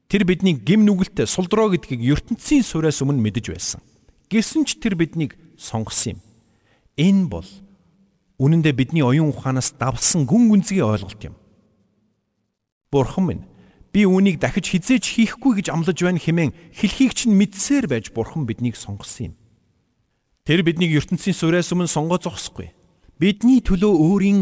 Тэр 0.08 0.24
бидний 0.24 0.56
гим 0.56 0.88
нүгэлтэй 0.88 1.28
сулдроо 1.28 1.68
гэдгийг 1.68 2.00
ертөнцийн 2.00 2.64
сураас 2.64 3.04
өмнө 3.04 3.20
мэдэж 3.28 3.52
байсан. 3.52 3.84
Гэсэн 4.32 4.64
ч 4.64 4.80
тэр 4.80 4.96
биднийг 4.96 5.36
сонгосон 5.60 6.16
юм. 6.16 6.20
Энэ 6.96 7.28
бол 7.28 7.48
үнэн 8.40 8.64
дээр 8.64 8.72
бидний 8.72 9.04
оюун 9.04 9.36
ухаанаас 9.36 9.76
давсан 9.76 10.24
гүн 10.24 10.48
гүнзгий 10.48 10.80
ойлголт 10.80 11.20
юм. 11.28 11.36
Бурхан 12.88 13.24
минь 13.28 13.44
би 13.96 14.04
үүнийг 14.04 14.36
дахиж 14.36 14.76
хизээж 14.76 15.04
хийхгүй 15.08 15.64
гэж 15.64 15.72
амлаж 15.72 15.96
байна 15.96 16.20
хэмээн 16.20 16.52
хэлхийг 16.76 17.16
чинь 17.16 17.32
мэдсээр 17.32 17.88
байж 17.88 18.12
бурхан 18.12 18.44
биднийг 18.44 18.76
сонгосон 18.76 19.32
юм. 19.32 19.34
Тэр 20.44 20.60
биднийг 20.60 20.92
ертөнцийн 21.00 21.32
сураас 21.32 21.72
өмнө 21.72 21.88
сонгоо 21.88 22.20
зогсохгүй. 22.20 22.76
Бидний 23.16 23.64
төлөө 23.64 23.88
өөрийн 23.96 24.40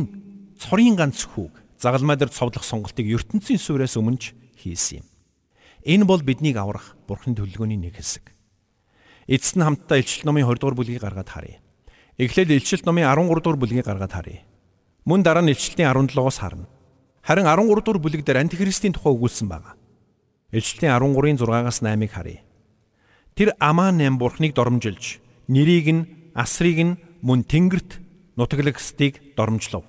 цорын 0.58 0.98
ганц 0.98 1.22
хүүг 1.30 1.54
загалмай 1.78 2.18
дээр 2.18 2.34
цовдлох 2.34 2.66
сонголтыг 2.66 3.06
ертөнцийн 3.06 3.62
сураас 3.62 3.94
өмнө 3.94 4.18
ч 4.18 4.34
хийсэн 4.58 5.06
юм. 5.06 5.06
Энэ 5.86 6.02
бол 6.02 6.18
биднийг 6.18 6.58
аврах 6.58 6.98
Бурхны 7.06 7.38
төлөвлөгөөний 7.38 7.78
нэг 7.78 7.94
хэсэг. 8.02 8.34
Эцэст 9.30 9.54
нь 9.54 9.62
хамтдаа 9.62 10.02
Илчилт 10.02 10.26
номын 10.26 10.50
20 10.50 10.58
дугаар 10.66 10.74
бүлгийг 10.82 10.98
гаргаад 10.98 11.30
харъя. 11.30 11.62
Эхлээд 12.18 12.50
Илчилт 12.50 12.90
номын 12.90 13.06
13 13.06 13.38
дугаар 13.38 13.60
бүлгийг 13.62 13.86
гаргаад 13.86 14.10
харъя. 14.18 14.42
Мөн 15.06 15.22
дараа 15.22 15.46
нь 15.46 15.54
Илчилтийн 15.54 15.94
17-оос 15.94 16.42
харна. 16.42 16.66
Харин 17.24 17.48
13 17.48 17.80
дугаар 17.80 17.98
бүлэг 18.04 18.20
дээр 18.20 18.44
антихристийн 18.44 18.92
тухай 18.92 19.16
өгүүлсэн 19.16 19.48
байна. 19.48 19.80
Илчилтийн 20.52 20.92
13-ын 20.92 21.40
6-аас 21.40 21.80
8-ыг 21.80 22.12
харъя. 22.12 22.44
Тэр 23.32 23.56
Амаа 23.56 23.96
8 23.96 24.20
Бурхныг 24.20 24.52
доромжилж, 24.52 25.24
нэрийг 25.48 25.88
нь, 25.88 26.04
асрыг 26.36 26.78
нь 26.84 27.00
мөн 27.24 27.48
тэнгэрт 27.48 28.04
нутаглагстыг 28.36 29.34
доромжлов. 29.40 29.88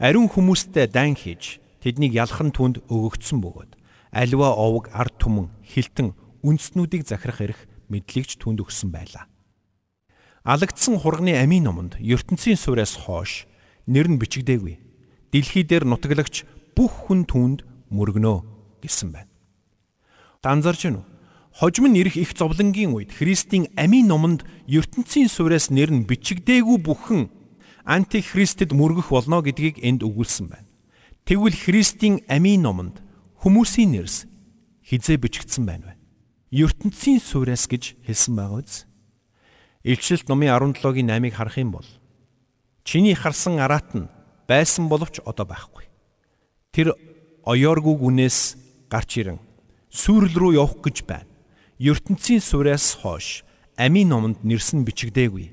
Ариун 0.00 0.32
хүмүүстэй 0.32 0.88
дан 0.88 1.12
хийж 1.12 1.60
тэднийг 1.84 2.16
ялхан 2.16 2.48
түнд 2.48 2.80
өгөгдсөн 2.88 3.44
бөгөөд 3.44 3.76
аливаа 4.08 4.56
овог 4.56 4.88
ард 4.96 5.20
түмэн 5.20 5.52
хилтэн 5.68 6.16
үндснүүдийг 6.40 7.04
захирах 7.04 7.44
эрх 7.44 7.60
мэдлэгч 7.92 8.40
түнд 8.40 8.64
өгсөн 8.64 8.88
байлаа. 8.88 9.28
Алагдсан 10.48 10.96
хурганы 10.96 11.36
амийн 11.36 11.68
номонд 11.68 12.00
ертөнцийн 12.00 12.56
сураас 12.56 12.96
хойш 12.96 13.44
нэр 13.84 14.08
нь 14.08 14.16
бичигдээгүй. 14.16 14.87
Дэлхий 15.32 15.64
дээр 15.64 15.84
нутаглагч 15.84 16.44
бүх 16.72 17.08
хүн 17.08 17.28
түнд 17.28 17.64
мөргөнөө 17.92 18.38
гэсэн 18.80 19.12
байна. 19.12 19.30
Данзарч 20.40 20.88
нь 20.88 21.04
хожим 21.52 21.90
нь 21.90 21.98
ирэх 22.00 22.16
их 22.16 22.32
зовлонгийн 22.32 22.94
үед 22.94 23.12
Христийн 23.12 23.68
амийн 23.76 24.06
номонд 24.08 24.46
ертөнцийн 24.70 25.28
сураас 25.28 25.68
нэр 25.68 25.90
нь 25.90 26.06
бичигдээгүй 26.06 26.78
бүхэн 26.80 27.28
антихристэд 27.84 28.72
мөргөх 28.72 29.10
болно 29.10 29.42
гэдгийг 29.42 29.82
энд 29.82 30.06
өгүүлсэн 30.06 30.46
байна. 30.48 30.68
Тэгвэл 31.26 31.56
Христийн 31.56 32.22
амийн 32.30 32.62
номонд 32.62 33.02
хүмүүсийн 33.42 33.92
нэрс 33.92 34.24
хизээ 34.86 35.18
бичигдсэн 35.20 35.64
байна 35.66 35.92
вэ? 35.92 35.98
ертөнцийн 36.64 37.20
суурьас 37.20 37.68
гэж 37.68 38.00
хэлсэн 38.06 38.32
байгаа 38.32 38.64
үз. 38.64 38.88
Илчилт 39.84 40.28
номын 40.28 40.48
17-гийн 40.48 41.12
8-ыг 41.12 41.34
харах 41.36 41.56
юм 41.60 41.70
бол 41.76 41.88
чиний 42.84 43.12
харсан 43.12 43.60
араат 43.60 43.92
нь 43.92 44.08
байсан 44.48 44.88
боловч 44.88 45.20
одоо 45.22 45.44
байхгүй. 45.44 45.84
Тэр 46.72 46.96
оёоргүй 47.44 47.94
гүнээс 48.00 48.56
гарч 48.88 49.20
ирэн 49.20 49.38
сүрэл 49.92 50.34
рүү 50.34 50.52
явах 50.56 50.80
гэж 50.80 51.04
байна. 51.04 51.28
ертөнцийн 51.78 52.40
суурьас 52.40 52.96
хойш 52.98 53.44
амийн 53.76 54.08
номонд 54.08 54.42
нэрсэн 54.42 54.82
бичигдээгүй. 54.82 55.52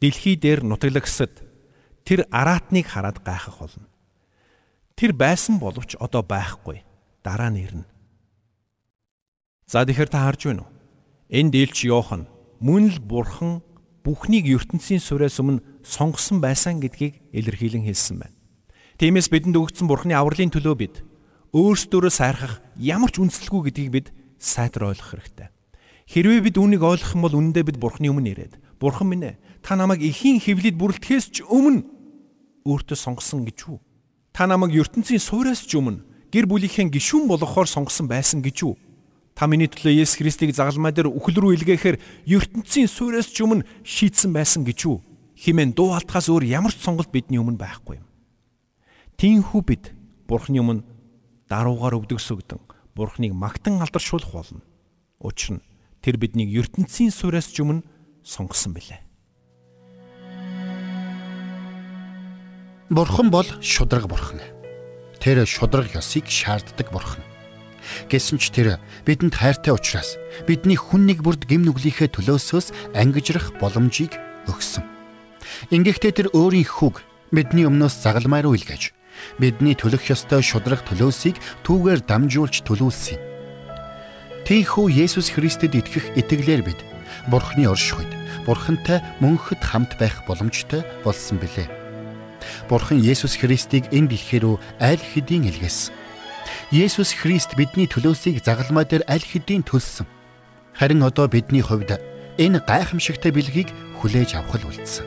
Дэлхий 0.00 0.36
дээр 0.36 0.62
нутаглагсад 0.62 1.32
тэр 2.04 2.28
араатныг 2.30 2.86
хараад 2.86 3.24
гайхах 3.24 3.58
болно. 3.58 3.88
Тэр 4.94 5.12
байсан 5.12 5.58
боловч 5.58 5.96
одоо 5.96 6.22
байхгүй 6.22 6.84
дараа 7.24 7.50
нь 7.50 7.64
ирнэ. 7.64 7.84
За 9.66 9.82
тэгэхээр 9.82 10.12
та 10.12 10.28
харж 10.28 10.46
байна 10.46 10.62
уу? 10.62 10.72
Энд 11.28 11.54
Илч 11.58 11.82
Йохан 11.88 12.30
мөн 12.62 12.94
л 12.94 13.00
бурхан 13.02 13.64
бүхнийг 14.06 14.46
ертөнцийн 14.46 15.02
сураас 15.02 15.42
өмнө 15.42 15.66
сонгосон 15.82 16.38
байсан 16.38 16.78
гэдгийг 16.78 17.18
илэрхийлэн 17.34 17.82
хэлсэн 17.90 18.22
байна. 18.22 18.36
Тиймээс 19.02 19.26
бидэнд 19.34 19.58
өгөгдсөн 19.58 19.90
бурханы 19.90 20.14
авралын 20.14 20.54
төлөө 20.54 20.76
бид 20.78 21.02
өөрсдөө 21.50 22.06
сайрхах 22.14 22.62
ямар 22.78 23.10
ч 23.10 23.18
үндслэгүй 23.18 23.74
гэдгийг 23.74 23.90
бид 23.90 24.06
сайтар 24.38 24.94
ойлгох 24.94 25.18
хэрэгтэй. 25.18 25.50
Хэрвээ 26.06 26.40
бид 26.46 26.56
үүнийг 26.56 26.86
ойлгох 26.86 27.18
юм 27.18 27.26
бол 27.26 27.34
үнэндээ 27.34 27.64
бид 27.66 27.78
бурханы 27.82 28.14
өмнө 28.14 28.30
ирээд 28.30 28.54
бурхан 28.78 29.10
минь 29.10 29.26
ээ 29.26 29.34
та 29.66 29.74
намайг 29.74 30.06
эхийн 30.06 30.38
хөвлөд 30.38 30.78
бүрэлдэхээс 30.78 31.26
ч 31.34 31.36
өмнө 31.42 31.82
өөртөө 32.62 32.94
сонгосон 32.94 33.42
гэж 33.42 33.58
үү? 33.66 33.78
Та 34.30 34.46
намайг 34.46 34.78
ертөнцийн 34.78 35.18
суураас 35.18 35.66
ч 35.66 35.74
өмнө 35.74 36.06
гэр 36.30 36.46
бүлийнхээ 36.46 36.94
гишүүн 36.94 37.26
болгохоор 37.26 37.66
сонгосон 37.66 38.06
байсан 38.06 38.38
гэж 38.38 38.70
үү? 38.70 38.74
Та 39.36 39.44
миний 39.44 39.68
төлөө 39.68 40.00
Есүс 40.00 40.16
Христийг 40.16 40.56
загалмай 40.56 40.96
дээр 40.96 41.12
үхэл 41.12 41.36
рүү 41.36 41.60
илгээхээр 41.60 42.00
ертөнцийн 42.24 42.88
суурьас 42.88 43.28
ч 43.28 43.44
өмнө 43.44 43.68
шийдсэн 43.84 44.32
байсан 44.32 44.64
гэж 44.64 44.88
үү? 44.88 44.96
Химэн 45.36 45.76
дуу 45.76 45.92
алтхаас 45.92 46.32
өөр 46.32 46.48
ямар 46.48 46.72
ч 46.72 46.80
сонголт 46.80 47.12
бидний 47.12 47.36
өмнө 47.36 47.60
байхгүй 47.60 48.00
юм. 48.00 48.08
Тинхүү 49.20 49.60
бид 49.60 49.92
Бурхны 50.24 50.64
өмнө 50.64 50.88
даруугаар 51.52 52.00
өвдөгсөгдөн 52.00 52.64
Бурхныг 52.96 53.36
магтан 53.36 53.76
алдаршуулах 53.84 54.32
болно. 54.32 54.64
Учир 55.20 55.60
нь 55.60 55.64
тэр 56.00 56.16
биднийг 56.16 56.56
ертөнцийн 56.56 57.12
суурьас 57.12 57.52
ч 57.52 57.60
өмнө 57.60 57.84
сонгосон 58.24 58.72
билээ. 58.72 59.04
Бурхан 62.88 63.28
бол 63.28 63.44
шудраг 63.60 64.08
бурхан. 64.08 64.40
Тэр 65.20 65.44
шудраг 65.44 65.92
ёсыг 65.92 66.24
шаарддаг 66.24 66.88
бурхан. 66.88 67.25
Гэсэн 68.10 68.38
ч 68.38 68.50
тэр 68.52 68.78
бидэнд 69.04 69.34
хайртай 69.34 69.72
учраас 69.74 70.16
бидний 70.46 70.76
хүн 70.76 71.06
нэг 71.06 71.22
бүрд 71.22 71.46
гим 71.46 71.66
нүглийнхээ 71.66 72.12
төлөөсөөс 72.12 72.94
ангижрах 72.94 73.54
боломжийг 73.60 74.18
өгсөн. 74.50 74.84
Ингэхдээ 75.70 76.12
тэр 76.12 76.28
өөрийн 76.34 76.66
хүүг 76.66 77.02
бидний 77.32 77.66
өмнөөс 77.66 78.02
загалмай 78.02 78.42
руу 78.42 78.54
илгээж 78.54 78.92
бидний 79.40 79.74
төлөх 79.74 80.12
ёстой 80.12 80.44
шудраг 80.44 80.84
төлөөсийг 80.84 81.40
түүгээр 81.64 82.00
дамжуулж 82.04 82.62
төлүүлсэн. 82.68 83.18
Тийхүү 84.46 84.86
Есүс 84.92 85.32
Христэд 85.34 85.74
итгэх 85.74 86.14
итгэлээр 86.14 86.62
бид 86.62 86.80
Бурхны 87.26 87.66
оршихуйд 87.66 88.12
Бурхантай 88.46 89.02
мөнхөд 89.18 89.58
хамт 89.58 89.98
байх 89.98 90.22
боломжтой 90.28 90.86
болсон 91.02 91.42
билээ. 91.42 91.66
Бурхан 92.70 93.02
Есүс 93.02 93.34
Христийг 93.34 93.90
энэ 93.90 94.14
дэлхий 94.14 94.38
рүү 94.38 94.62
аль 94.78 95.02
хэдийн 95.02 95.50
илгээсэн. 95.50 96.05
Есүс 96.70 97.14
Христ 97.14 97.56
бидний 97.56 97.86
төлөөсийг 97.86 98.42
загалмай 98.42 98.84
дээр 98.84 99.04
аль 99.06 99.22
хэдийн 99.22 99.62
төлсөн. 99.62 100.06
Харин 100.74 101.02
одоо 101.02 101.28
бидний 101.28 101.62
хувьд 101.62 101.98
энэ 102.38 102.60
гайхамшигтай 102.66 103.32
бэлгийг 103.32 103.72
хүлээж 104.00 104.36
авах 104.36 104.60
л 104.60 104.68
үлдсэн. 104.68 105.06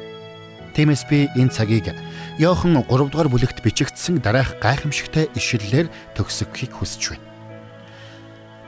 Тиймээс 0.73 1.03
би 1.09 1.27
энэ 1.35 1.51
цагийг 1.51 1.91
Иохан 2.39 2.79
3 2.79 3.11
дугаар 3.11 3.27
бүлэгт 3.27 3.59
бичигдсэн 3.65 4.23
дараах 4.23 4.57
гайхамшигтай 4.63 5.27
ишлэлээр 5.35 5.91
төгсгөхийг 6.15 6.71
хүсэж 6.73 7.17
байна. 7.17 7.27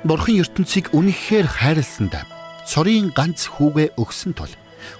Бурхан 0.04 0.42
ертөнцийг 0.42 0.92
үнэхээр 0.98 1.48
хайрласандаа 1.48 2.26
цорын 2.66 3.14
ганц 3.14 3.48
хүүгээ 3.54 3.96
өгсөн 4.02 4.34
тул 4.34 4.50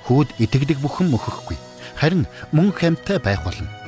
хүүд 0.06 0.30
итгэдэг 0.38 0.78
бүхэн 0.78 1.10
мөхөхгүй 1.10 1.58
харин 1.98 2.30
мөн 2.54 2.70
хамтай 2.70 3.18
байх 3.18 3.42
болно. 3.42 3.81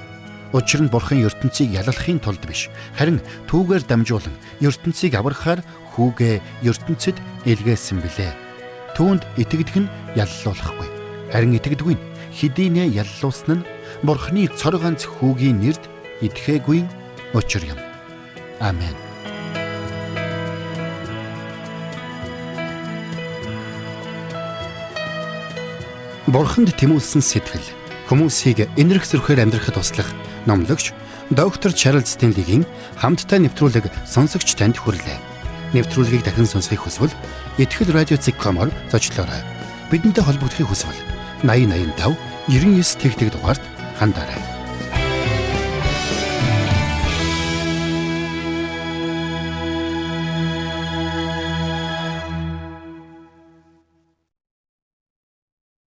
Учир 0.54 0.86
нь 0.86 0.92
бурхан 0.94 1.26
ертөнцийг 1.26 1.74
яллахын 1.74 2.22
тулд 2.22 2.46
биш 2.46 2.70
харин 2.94 3.18
түүгээр 3.50 3.89
дамжуулан 3.89 4.38
ертөнцийг 4.62 5.18
аврахаар 5.18 5.66
хүүгээ 5.98 6.62
ертөнцид 6.62 7.18
илгээсэн 7.50 7.98
билээ. 8.06 8.38
Түүнд 8.94 9.26
итгэдэг 9.42 9.78
нь 9.82 9.89
яллуулахгүй. 10.13 10.89
Харин 11.34 11.58
итгэдэггүй 11.58 11.98
нь 11.98 12.06
хэдийнэ 12.38 12.86
яллуулсан 13.02 13.66
нь 13.66 13.68
бурханы 14.06 14.46
цор 14.54 14.78
ганц 14.78 15.10
хүүгийн 15.10 15.58
нэрд 15.58 15.89
итгэхгүй 16.22 16.86
учир 17.34 17.66
юм. 17.66 17.82
Амен. 18.62 18.94
Бурханд 26.30 26.78
тэмүүлсэн 26.78 27.26
сэтгэл 27.26 27.68
хүмүүсийг 28.06 28.70
энэрх 28.78 29.06
зөрхөөр 29.10 29.44
амьдрахад 29.44 29.78
туслах 29.82 30.10
номлогч 30.45 30.93
доктор 31.32 31.73
Чарлз 31.73 32.13
Стенлигийн 32.13 32.65
хамттай 32.99 33.39
нэвтрүүлэг 33.41 33.88
сонсогч 34.06 34.53
танд 34.60 34.77
хүрлээ. 34.77 35.17
Нэвтрүүлгийг 35.73 36.23
дахин 36.23 36.45
сонсохыг 36.45 36.86
хүсвэл 36.86 37.13
ихтгэл 37.58 37.95
радиоцик.com-оор 37.95 38.69
зочлоорой. 38.91 39.41
Бидэнтэй 39.89 40.23
холбогдохыг 40.23 40.67
хүсвэл 40.69 40.99
8085 41.41 42.15
99 42.47 42.99
тэгтэг 43.01 43.29
дугаард 43.34 43.63
хандаарай. 43.97 44.53